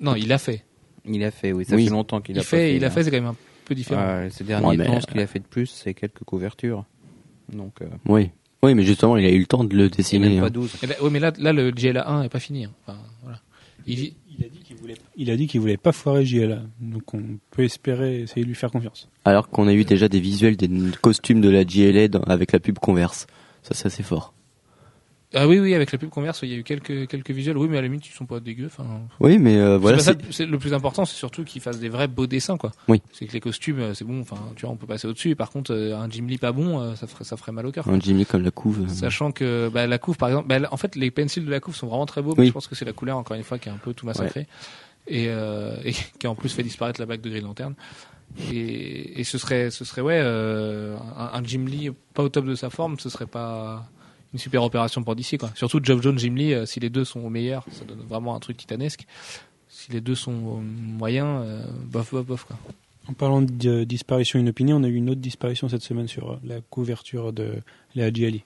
[0.00, 0.64] Non, il l'a fait.
[1.04, 1.84] Il a fait, oui, ça Oui.
[1.84, 2.90] fait longtemps qu'il Il a pas fait, il a hein.
[2.90, 4.00] fait, c'est quand même un peu différent.
[4.02, 6.84] Ouais, ces derniers Ouais, mais- temps, ce qu'il a fait de plus, c'est quelques couvertures.
[7.52, 8.30] Donc, euh, Oui.
[8.62, 10.28] Oui, mais justement, il a eu le temps de le dessiner.
[10.28, 10.50] même pas hein.
[10.50, 10.76] 12.
[10.82, 12.64] Et là, ouais, mais là, là, le GLA 1 est pas fini.
[12.64, 12.70] hein.
[12.86, 13.40] Enfin, voilà.
[13.86, 16.60] Il, Il a dit qu'il voulait, il a dit qu'il voulait pas foirer JLA.
[16.80, 19.08] Donc on peut espérer essayer de lui faire confiance.
[19.24, 20.68] Alors qu'on a eu déjà des visuels des
[21.00, 23.26] costumes de la JLA dans- avec la pub Converse.
[23.62, 24.34] Ça, c'est assez fort.
[25.34, 27.56] Ah oui, oui, avec la pub Converse, il y a eu quelques, quelques visuels.
[27.56, 28.66] Oui, mais à la limite, ils sont pas dégueux.
[28.66, 28.84] Enfin,
[29.20, 29.98] Oui, mais euh, voilà.
[29.98, 32.72] c'est pas ça, le plus important, c'est surtout qu'ils fassent des vrais beaux dessins, quoi.
[32.88, 33.00] Oui.
[33.12, 34.20] C'est que les costumes, euh, c'est bon.
[34.20, 35.34] Enfin, tu vois, on peut passer au-dessus.
[35.34, 37.88] Par contre, euh, un Jim Lee pas bon, ça ferait, ça ferait mal au cœur.
[37.88, 38.86] Un Jim Lee comme la couve.
[38.88, 41.74] Sachant que bah, la couve, par exemple, bah, en fait, les pencils de la couve
[41.74, 42.34] sont vraiment très beaux.
[42.36, 44.06] Mais je pense que c'est la couleur, encore une fois, qui est un peu tout
[44.06, 44.46] massacré.
[45.08, 47.74] Et, euh, et qui a en plus fait disparaître la bague de Green Lantern.
[48.52, 52.46] Et, et ce serait, ce serait ouais, euh, un, un Jim Lee pas au top
[52.46, 53.88] de sa forme, ce serait pas
[54.32, 55.50] une super opération pour DC quoi.
[55.54, 58.34] Surtout Geoff Jones, Jim Lee, euh, si les deux sont au meilleur, ça donne vraiment
[58.34, 59.06] un truc titanesque.
[59.68, 62.58] Si les deux sont au moyen, euh, bof bof bof quoi.
[63.08, 66.32] En parlant de euh, disparition inopinée, on a eu une autre disparition cette semaine sur
[66.32, 67.54] euh, la couverture de
[67.96, 68.44] la GLI.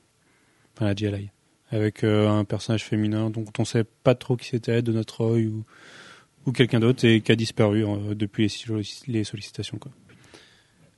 [0.75, 1.31] Enfin, la GLI.
[1.71, 5.49] Avec euh, un personnage féminin dont on sait pas trop qui c'était, de notre œil
[5.49, 5.65] ou,
[6.47, 9.79] ou quelqu'un d'autre, et qui a disparu euh, depuis les, sollic- les sollicitations.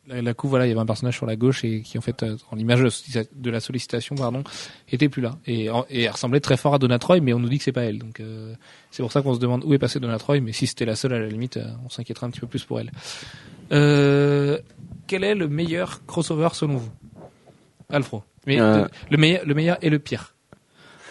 [0.08, 2.00] La, la couve, voilà, il y avait un personnage sur la gauche et qui en
[2.00, 4.42] fait, euh, en l'image de, la sollicitation, pardon,
[4.90, 7.48] était plus là et, et elle ressemblait très fort à Donna Troy, mais on nous
[7.48, 7.98] dit que c'est pas elle.
[7.98, 8.54] Donc euh,
[8.90, 10.96] c'est pour ça qu'on se demande où est passée Donna Troy, mais si c'était la
[10.96, 12.90] seule à la limite, euh, on s'inquiéterait un petit peu plus pour elle.
[13.72, 14.58] Euh,
[15.06, 16.90] quel est le meilleur crossover selon vous,
[17.90, 18.86] Alfro Mais Euh.
[19.10, 20.34] le meilleur, le meilleur et le pire.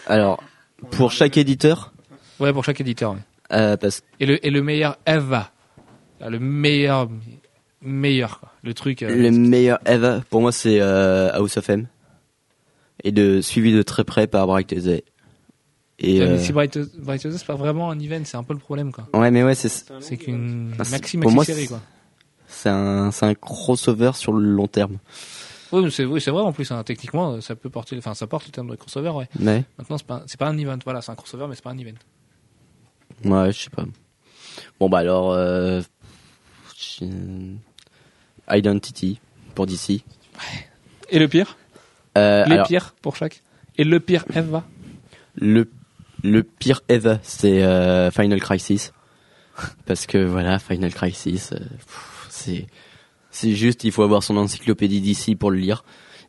[0.06, 0.42] Alors,
[0.90, 1.92] pour chaque éditeur,
[2.40, 3.12] Ouais, pour chaque éditeur.
[3.12, 3.18] ouais.
[3.52, 5.50] euh, parce Et le et le meilleur Eva,
[6.20, 7.08] Ah, le meilleur,
[7.82, 8.52] meilleur, quoi.
[8.62, 9.02] le truc.
[9.02, 11.86] euh, le meilleur ever, pour moi, c'est euh, House of M.
[13.04, 15.04] Et de, suivi de très près par Bright Tuesday.
[16.00, 18.52] Et, Ouais, mais euh, si Bright Bright c'est pas vraiment un event, c'est un peu
[18.54, 19.08] le problème quoi.
[19.14, 19.68] ouais, mais ouais, c'est,
[20.00, 21.80] C'est qu'une maxi pour maxi moi, série quoi.
[22.46, 24.98] c'est un, c'est un crossover sur le long terme.
[25.72, 28.52] Oui, c'est oui, vrai en plus hein, techniquement ça peut porter enfin ça porte le
[28.52, 29.28] terme de crossover ouais.
[29.40, 31.70] Mais, Maintenant c'est pas c'est pas un event voilà, c'est un crossover mais c'est pas
[31.72, 31.98] un event.
[33.24, 33.84] ouais, je sais pas.
[34.80, 35.82] Bon, bah alors, euh,
[38.50, 39.20] Identity,
[39.54, 40.02] pour DC.
[41.10, 41.56] Et le pire
[42.16, 43.42] Euh, Les alors, pires pour chaque.
[43.76, 44.64] Et le pire Eva.
[45.36, 45.70] le,
[46.24, 48.92] le pire ever, c'est euh, Final Crisis.
[49.86, 51.58] Parce que voilà, Final Crisis, euh,
[52.28, 52.66] c'est
[53.30, 55.84] c'est juste, il faut avoir son encyclopédie d'ici pour le lire.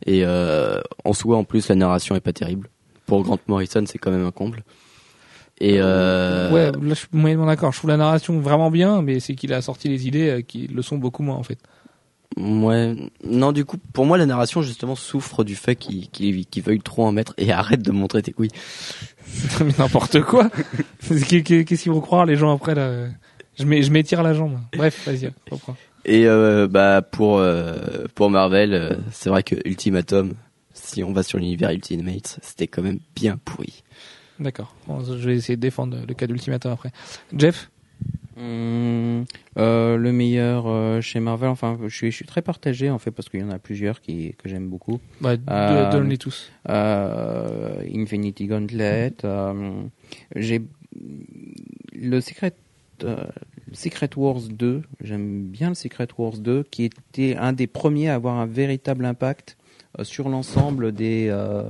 [0.06, 2.70] Et euh, en soi, en plus, la narration est pas terrible.
[3.06, 4.64] Pour Grant Morrison, c'est quand même un comble.
[5.60, 7.72] Et euh, Ouais, là je suis moyennement d'accord.
[7.74, 10.82] Je trouve la narration vraiment bien mais c'est qu'il a sorti les idées qui le
[10.82, 11.58] sont beaucoup moins en fait.
[12.40, 16.80] Ouais, non, du coup, pour moi, la narration justement souffre du fait qu'il qu'il veuille
[16.82, 18.50] trop en mettre et arrête de montrer tes couilles.
[19.64, 20.50] mais n'importe quoi.
[21.08, 23.08] Qu'est-ce qu'ils vont croire les gens après là?
[23.58, 24.58] Je m'é- je m'étire la jambe.
[24.76, 25.76] Bref, vas-y, reprends.
[26.06, 30.34] Et euh, bah pour euh, pour Marvel, euh, c'est vrai que Ultimatum,
[30.74, 33.84] si on va sur l'univers Ultimate, c'était quand même bien pourri.
[34.40, 34.74] D'accord.
[34.88, 36.92] Je vais essayer de défendre le cas d'Ultimatum après.
[37.38, 37.70] Jeff?
[38.40, 39.26] Hum,
[39.58, 43.12] euh, le meilleur euh, chez Marvel, enfin, je suis, je suis très partagé en fait
[43.12, 45.00] parce qu'il y en a plusieurs qui que j'aime beaucoup.
[45.20, 46.50] bah, Euh, Donne-les tous.
[46.70, 49.14] Euh, Infinity Gauntlet.
[50.36, 50.62] j'ai
[51.94, 52.54] le Secret,
[53.74, 58.16] Secret Wars 2, j'aime bien le Secret Wars 2, qui était un des premiers à
[58.16, 59.58] avoir un véritable impact
[60.04, 61.64] sur l'ensemble des, euh,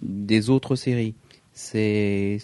[0.00, 1.14] des autres séries.
[1.52, 2.38] C'est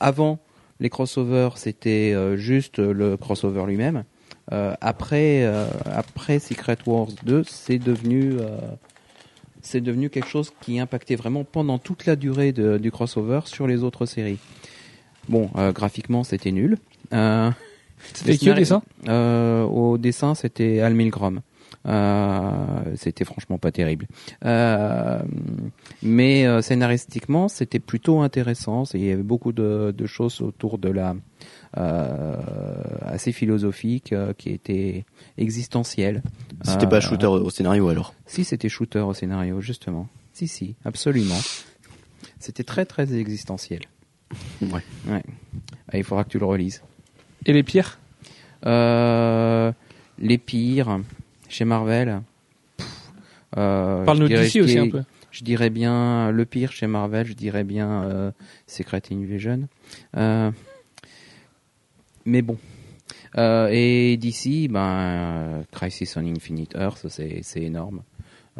[0.00, 0.38] avant
[0.80, 4.04] les crossovers, c'était euh, juste le crossover lui-même.
[4.52, 8.56] Euh, après, euh, après Secret Wars 2, c'est devenu, euh,
[9.60, 13.66] c'est devenu quelque chose qui impactait vraiment pendant toute la durée de- du crossover sur
[13.66, 14.38] les autres séries.
[15.28, 16.78] Bon, euh, graphiquement, c'était nul.
[17.12, 17.50] Euh,
[18.14, 18.82] C'était qui au dessin?
[19.08, 21.40] Euh, Au dessin, c'était Al Milgrom.
[21.86, 22.56] Euh,
[22.96, 24.06] c'était franchement pas terrible.
[24.44, 25.20] Euh,
[26.02, 28.84] mais euh, scénaristiquement, c'était plutôt intéressant.
[28.94, 31.14] Il y avait beaucoup de, de choses autour de la
[31.76, 32.36] euh,
[33.02, 35.04] assez philosophique euh, qui étaient
[35.36, 36.22] existentielles.
[36.64, 38.14] C'était Euh, pas shooter au scénario alors?
[38.26, 40.08] Si c'était shooter au scénario, justement.
[40.32, 41.38] Si, si, absolument.
[42.38, 43.80] C'était très très existentiel.
[44.60, 44.82] Ouais.
[45.08, 45.22] Ouais.
[45.90, 46.82] Ah, il faudra que tu le relises.
[47.46, 47.98] Et les pires?
[48.66, 49.72] Euh,
[50.18, 51.00] les pires
[51.48, 52.22] chez Marvel.
[53.56, 55.02] euh, Parle-nous d'ici aussi un peu.
[55.30, 58.30] Je dirais bien le pire chez Marvel, je dirais bien euh,
[58.66, 59.68] Secret Invasion.
[60.16, 60.50] Euh,
[62.24, 62.56] mais bon.
[63.36, 68.02] Euh, et d'ici, ben, Crisis on Infinite Earth, c'est c'est énorme.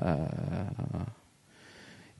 [0.02, 0.16] Euh,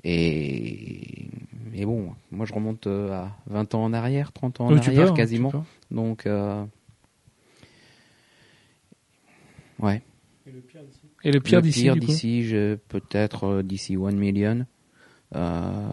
[0.05, 1.29] et,
[1.75, 5.07] et bon, moi je remonte à 20 ans en arrière, 30 ans en Oui, arrière
[5.07, 5.53] peux, hein, quasiment.
[5.91, 6.65] Donc, euh,
[9.81, 10.03] ouais.
[11.25, 14.67] Et le pire Le d'ici, pire du coup d'ici, je- peut-être euh, d'ici One Million.
[15.35, 15.89] Euh,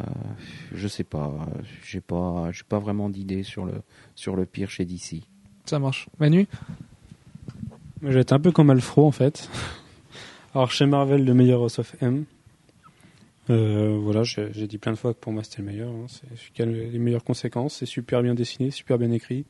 [0.73, 1.33] je sais pas,
[1.83, 3.73] j'ai pas, j'ai pas vraiment d'idée sur le
[4.15, 5.23] sur le pire chez DC.
[5.65, 6.07] Ça marche.
[6.19, 6.47] Manu
[8.01, 9.49] Moi, J'ai été un peu comme Alfro en fait.
[10.53, 12.23] Alors chez Marvel, le meilleur House of M.
[13.49, 15.89] Euh, voilà, j'ai dit plein de fois que pour moi c'était le meilleur.
[15.91, 16.05] hein.
[16.07, 17.75] C'est celui qui a le- les meilleures conséquences.
[17.75, 19.45] C'est super bien dessiné, super bien écrit.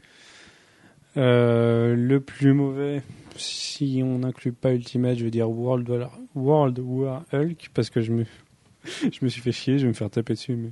[1.17, 3.01] Euh, le plus mauvais,
[3.37, 8.01] si on n'inclut pas Ultimate, je vais dire World War, World War Hulk parce que
[8.01, 8.25] je me,
[9.01, 9.77] je me suis fait chier.
[9.77, 10.71] Je vais me faire taper dessus, mais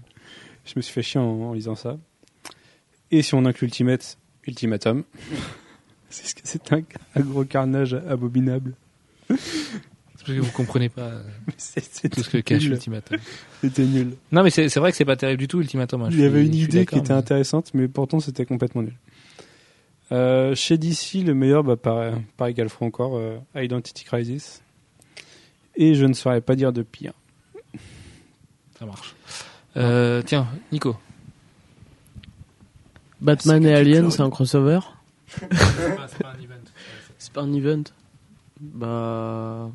[0.65, 1.97] je me suis fait chier en, en lisant ça.
[3.11, 4.17] Et si on inclut Ultimate,
[4.47, 5.03] Ultimatum.
[6.09, 6.81] C'est un,
[7.15, 8.75] un gros carnage abominable.
[9.29, 9.35] C'est
[10.13, 11.23] parce que vous comprenez pas euh,
[11.57, 12.65] c'est tout ce que cache.
[12.65, 13.17] Ultimatum.
[13.61, 14.11] C'était nul.
[14.31, 16.03] Non, mais c'est vrai que c'est pas terrible du tout, Ultimatum.
[16.03, 16.09] hein.
[16.11, 18.93] Il y avait une idée qui était intéressante, mais pourtant c'était complètement nul.
[20.13, 24.61] Euh, chez DC, le meilleur, bah, pareil, pareil qu'Alfred encore, euh, Identity Crisis.
[25.75, 27.13] Et je ne saurais pas dire de pire.
[28.77, 29.15] Ça marche.
[29.75, 30.95] Euh, tiens, Nico.
[33.21, 34.79] Batman et Alien, c'est un crossover
[35.39, 36.63] c'est pas un event.
[37.17, 37.83] C'est pas un event
[38.59, 39.71] Bah.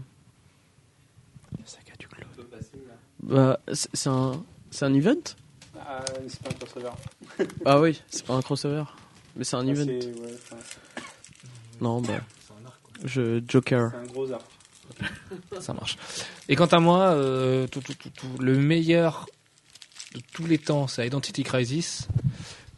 [3.21, 4.45] Bah, c'est un.
[4.71, 5.15] C'est un event?
[6.29, 6.91] C'est pas un crossover.
[7.65, 8.85] Ah oui, c'est pas un crossover.
[9.39, 9.87] Mais c'est un event.
[11.81, 12.21] Non, bah.
[13.05, 13.41] Je.
[13.49, 13.93] Joker.
[13.95, 14.45] un gros arc.
[15.61, 15.97] Ça marche.
[16.49, 19.27] Et quant à moi, euh, tout, tout, tout, tout, le meilleur
[20.15, 22.09] de tous les temps, c'est Identity Crisis.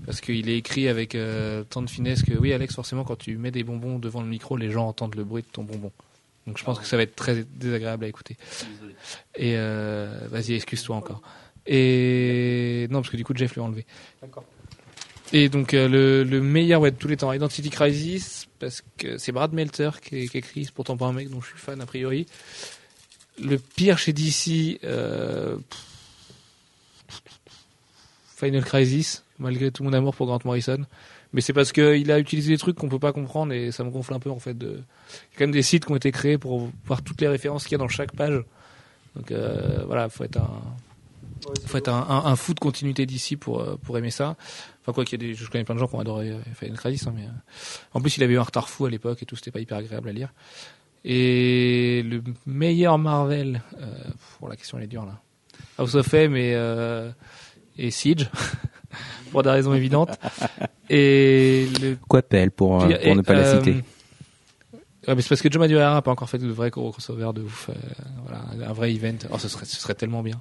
[0.07, 3.37] Parce qu'il est écrit avec euh, tant de finesse que, oui, Alex, forcément, quand tu
[3.37, 5.93] mets des bonbons devant le micro, les gens entendent le bruit de ton bonbon.
[6.47, 8.37] Donc je pense que ça va être très désagréable à écouter.
[9.37, 11.23] Et euh, vas-y, excuse-toi encore.
[11.67, 13.87] Et non, parce que du coup, Jeff lui a enlevé.
[14.23, 14.45] D'accord.
[15.33, 19.17] Et donc euh, le, le meilleur ouais, de tous les temps, Identity Crisis, parce que
[19.17, 21.81] c'est Brad Meltzer qui, qui écrit, c'est pourtant pas un mec dont je suis fan
[21.81, 22.27] a priori.
[23.41, 25.57] Le pire chez DC, euh,
[28.37, 30.85] Final Crisis, malgré tout mon amour pour Grant Morrison.
[31.33, 33.91] Mais c'est parce qu'il a utilisé des trucs qu'on peut pas comprendre et ça me
[33.91, 34.59] gonfle un peu en fait.
[34.59, 34.67] De...
[34.67, 34.81] Il y a
[35.39, 37.75] quand même des sites qui ont été créés pour voir toutes les références qu'il y
[37.77, 38.43] a dans chaque page.
[39.15, 40.61] Donc euh, voilà, faut être un,
[41.67, 44.37] faut être un, un, un fou de continuité d'ici pour euh, pour aimer ça.
[44.91, 46.39] Enfin quoi qu'il y a des, je connais plein de gens qui ont adoré euh,
[46.55, 47.31] Final Crisis, hein, mais euh,
[47.95, 49.79] en plus il avait eu un retard fou à l'époque et tout, c'était pas hyper
[49.79, 50.33] agréable à lire.
[51.05, 53.87] Et le meilleur Marvel, euh,
[54.39, 55.21] pour la question elle est dure là.
[55.79, 56.55] House of M et
[57.79, 58.29] et Siege
[59.31, 60.19] pour des raisons évidentes.
[60.89, 63.83] Et le pour, puis, pour et, ne pas la citer.
[65.09, 67.43] Ouais, mais c'est parce que Joe Madureira n'a pas encore fait de vrai crossover de
[67.43, 67.71] ouf.
[67.71, 67.73] euh,
[68.25, 69.17] voilà, un vrai event.
[69.33, 70.41] Oh, ce serait, ce serait tellement bien.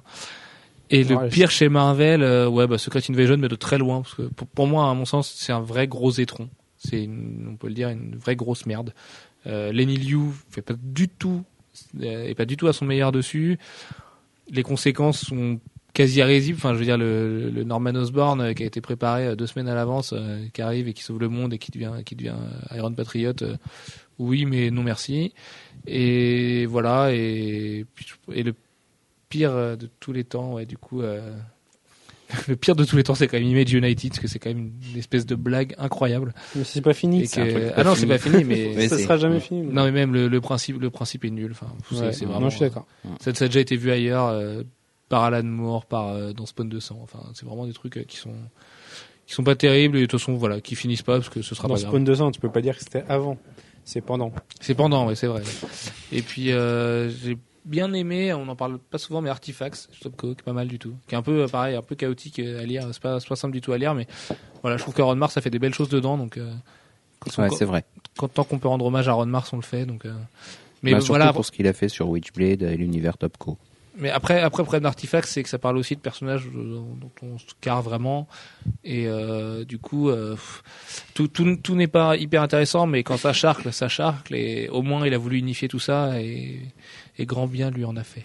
[0.90, 4.14] Et le pire chez Marvel, euh, ouais, bah, Secret Invasion, mais de très loin, parce
[4.14, 6.48] que pour, pour moi, à mon sens, c'est un vrai gros étron.
[6.78, 8.92] C'est, on peut le dire, une vraie grosse merde.
[9.46, 11.44] Euh, Lenny Liu fait pas du tout,
[12.02, 13.58] euh, est pas du tout à son meilleur dessus.
[14.50, 15.60] Les conséquences sont
[15.92, 16.58] quasi irrésibles.
[16.58, 19.46] Enfin, je veux dire, le, le Norman Osborn euh, qui a été préparé euh, deux
[19.46, 20.12] semaines à l'avance,
[20.52, 22.34] qui arrive et qui sauve le monde et qui devient, qui devient
[22.74, 23.34] Iron Patriot.
[24.18, 25.32] oui, mais non merci.
[25.86, 27.12] Et voilà.
[27.12, 27.86] Et,
[28.32, 28.54] et le
[29.30, 31.34] pire euh, de tous les temps, ouais, du coup, euh,
[32.48, 34.50] le pire de tous les temps, c'est quand même Image United, parce que c'est quand
[34.50, 36.34] même une espèce de blague incroyable.
[36.54, 37.22] Mais c'est pas fini.
[37.26, 39.62] Que- truc pas ah non, c'est pas fini, mais Mais ça sera jamais fini.
[39.62, 41.52] non, mais même le, le principe, le principe est nul.
[41.52, 42.12] Enfin, c'est Ouais.
[42.12, 42.50] c'est Non, vraiment.
[42.50, 42.86] je suis d'accord.
[43.20, 44.62] Ça, ça a déjà été vu ailleurs euh,
[45.08, 46.98] par Alan Moore, par euh, dans Spawn 200.
[47.02, 48.34] Enfin, c'est vraiment des trucs euh, qui sont
[49.26, 51.54] qui sont pas terribles et de toute façon voilà, qui finissent pas parce que ce
[51.54, 51.90] sera Dans pas grave.
[51.92, 53.38] Spawn 200, tu peux pas dire que c'était avant.
[53.84, 54.32] C'est pendant.
[54.60, 55.42] C'est pendant, ouais, c'est vrai.
[56.12, 60.40] Et puis euh, j'ai bien aimé, on en parle pas souvent, mais Artifacts, Stopco, qui
[60.40, 62.60] est pas mal du tout, qui est un peu euh, pareil, un peu chaotique euh,
[62.62, 62.86] à lire.
[62.92, 64.06] C'est pas, pas simple du tout à lire, mais
[64.62, 66.52] voilà, je trouve que Ron Mars ça fait des belles choses dedans, donc euh,
[67.36, 67.84] Ouais, c'est vrai.
[68.16, 69.84] quand- tant qu'on peut rendre hommage à Ron Mars, on le fait.
[69.84, 70.12] Donc, euh,
[70.82, 73.58] mais Bah, voilà, pour ce qu'il a fait sur Witchblade et l'univers Topco.
[73.98, 77.38] Mais après, après, le problème d'Artifact, c'est que ça parle aussi de personnages dont on
[77.38, 78.26] se carre vraiment.
[78.84, 80.62] Et euh, du coup, euh, pff,
[81.12, 84.34] tout, tout, tout n'est pas hyper intéressant, mais quand ça charcle, ça charcle.
[84.34, 86.60] Et au moins, il a voulu unifier tout ça et,
[87.20, 88.22] et grand bien lui en a fait.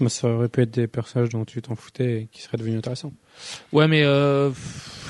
[0.00, 2.78] Moi, ça aurait pu être des personnages dont tu t'en foutais et qui seraient devenus
[2.78, 3.12] intéressants.
[3.72, 4.50] Ouais, mais euh,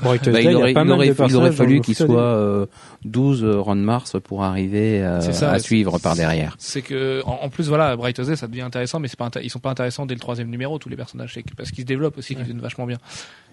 [0.03, 2.67] Bon, Bah, il, aurait, il, aurait, il aurait fallu qu'il soit euh,
[3.05, 6.55] 12 euh, Ron Mars pour arriver euh, ça, à suivre par derrière.
[6.59, 9.51] c'est que en, en plus, voilà, Bright Ozzy, ça devient intéressant, mais c'est pas ils
[9.51, 12.35] sont pas intéressants dès le troisième numéro tous les personnages, parce qu'ils se développent aussi,
[12.35, 12.99] qu'ils deviennent vachement bien.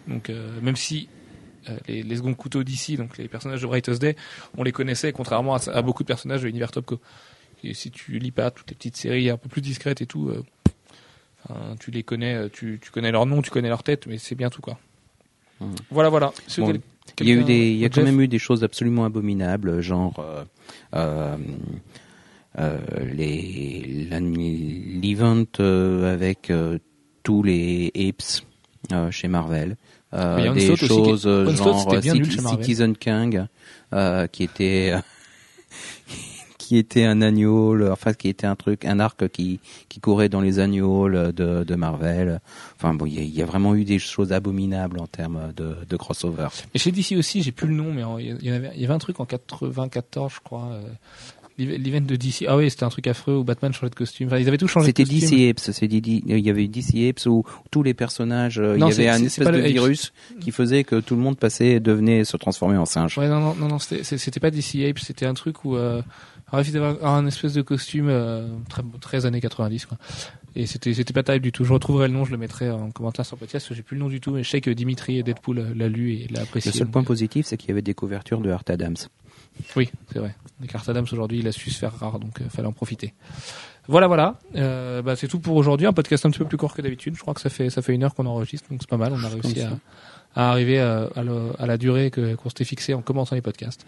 [0.07, 1.09] Donc euh, même si
[1.87, 4.15] les, les seconds couteaux d'ici, donc les personnages de Bright Day,
[4.57, 6.99] on les connaissait contrairement à, à beaucoup de personnages de l'univers Topco.
[7.65, 10.29] Et si tu lis pas toutes les petites séries un peu plus discrètes et tout,
[10.29, 10.43] euh,
[11.49, 14.17] enfin, tu les connais, euh, tu, tu connais leur nom, tu connais leur tête, mais
[14.17, 14.79] c'est bien tout quoi.
[15.59, 15.75] Mhm.
[15.89, 16.33] Voilà, voilà.
[16.57, 16.73] Bon,
[17.21, 19.05] Il y a eu des, il y a quand Jeff même eu des choses absolument
[19.05, 20.43] abominables, genre euh,
[20.95, 21.37] euh,
[22.59, 22.77] euh,
[25.01, 26.77] l'event euh, avec euh,
[27.23, 28.43] tous les apes
[28.91, 29.77] euh, chez Marvel.
[30.13, 31.91] Euh, des choses euh, genre.
[31.91, 33.47] Citizen King
[33.93, 34.93] euh, qui était
[36.65, 39.59] qui était un agneau, enfin qui était un truc, un arc qui
[39.89, 42.41] qui courait dans les agneaux de, de Marvel.
[42.77, 45.53] Enfin bon, il y, a- il y a vraiment eu des choses abominables en termes
[45.55, 46.47] de, de crossover.
[46.73, 48.93] Et chez DC aussi, j'ai plus le nom, mais il y, avait, il y avait
[48.93, 50.69] un truc en 94, je crois.
[50.71, 50.81] euh,
[51.57, 52.45] l'eve- L'event de DC.
[52.47, 54.27] Ah oui, c'était un truc affreux où Batman changeait de costume.
[54.27, 55.37] Enfin, ils avaient tout changé de C'était costume.
[55.39, 58.91] DC Apes, c'est il y avait DC Apes où tous les personnages, euh, Non, il
[58.91, 59.65] y avait un espèce de Apes.
[59.67, 60.11] virus
[60.41, 63.17] qui faisait que tout le monde passait, devenait, se transformait en singe.
[63.17, 66.01] Ouais, non, non, non, non c'était- c'était pas DC Ape, c'était un truc où euh,
[66.51, 69.97] on avait un espèce de costume euh, très, très années 90, quoi.
[70.57, 71.65] Et c'était c'était pas terrible du tout.
[71.65, 73.95] Je retrouverai le nom, je le mettrai en commentaire sur podcast, parce que j'ai plus
[73.95, 76.27] le nom du tout, mais je sais que Dimitri et Deadpool euh, l'a lu et
[76.29, 76.71] l'a apprécié.
[76.71, 78.95] Le seul point euh, positif, c'est qu'il y avait des couvertures de Art Adams.
[79.75, 80.35] Oui, c'est vrai.
[80.61, 83.13] Les cartes Adams aujourd'hui, il a su se faire rare, donc euh, fallait en profiter.
[83.87, 84.39] Voilà, voilà.
[84.55, 85.87] Euh, bah, c'est tout pour aujourd'hui.
[85.87, 87.15] Un podcast un petit peu plus court que d'habitude.
[87.15, 89.13] Je crois que ça fait ça fait une heure qu'on enregistre, donc c'est pas mal.
[89.13, 89.77] On a réussi à,
[90.35, 93.41] à arriver à, à le- à la durée que qu'on s'était fixée en commençant les
[93.41, 93.85] podcasts.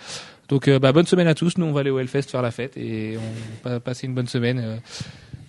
[0.50, 1.58] Donc, euh, bah, bonne semaine à tous.
[1.58, 3.18] Nous, on va aller au Hellfest faire la fête et
[3.66, 4.60] on va passer une bonne semaine.
[4.60, 4.78] Euh,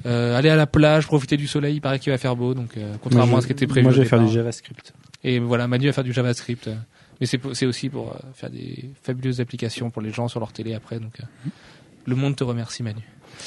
[0.06, 1.76] euh, aller à la plage, profiter du soleil.
[1.76, 3.84] Il paraît qu'il va faire beau, donc euh, contrairement à ce qui était prévu.
[3.84, 4.32] Moi, je vais faire du.
[4.32, 4.92] JavaScript.
[5.24, 6.68] Et voilà, Manu va faire du JavaScript.
[6.68, 6.74] euh,
[7.20, 10.38] Mais c'est pour- c'est aussi pour euh, faire des fabuleuses applications pour les gens sur
[10.40, 11.00] leur télé après.
[11.00, 11.48] Donc, euh,
[12.06, 13.02] le monde te remercie, Manu.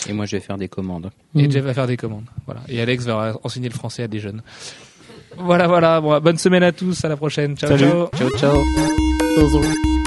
[0.10, 1.10] Et moi, je vais faire des commandes.
[1.36, 1.50] Et.
[1.50, 2.26] Jeff va faire des commandes.
[2.46, 2.62] Voilà.
[2.70, 4.42] Et Alex va enseigner le français à des jeunes.
[5.38, 6.02] Voilà, voilà.
[6.02, 7.04] Bon, bonne semaine à tous.
[7.06, 7.56] À la prochaine.
[7.58, 7.84] Ciao, Salut.
[7.84, 8.30] ciao.
[8.38, 8.54] Ciao,
[9.50, 10.01] ciao.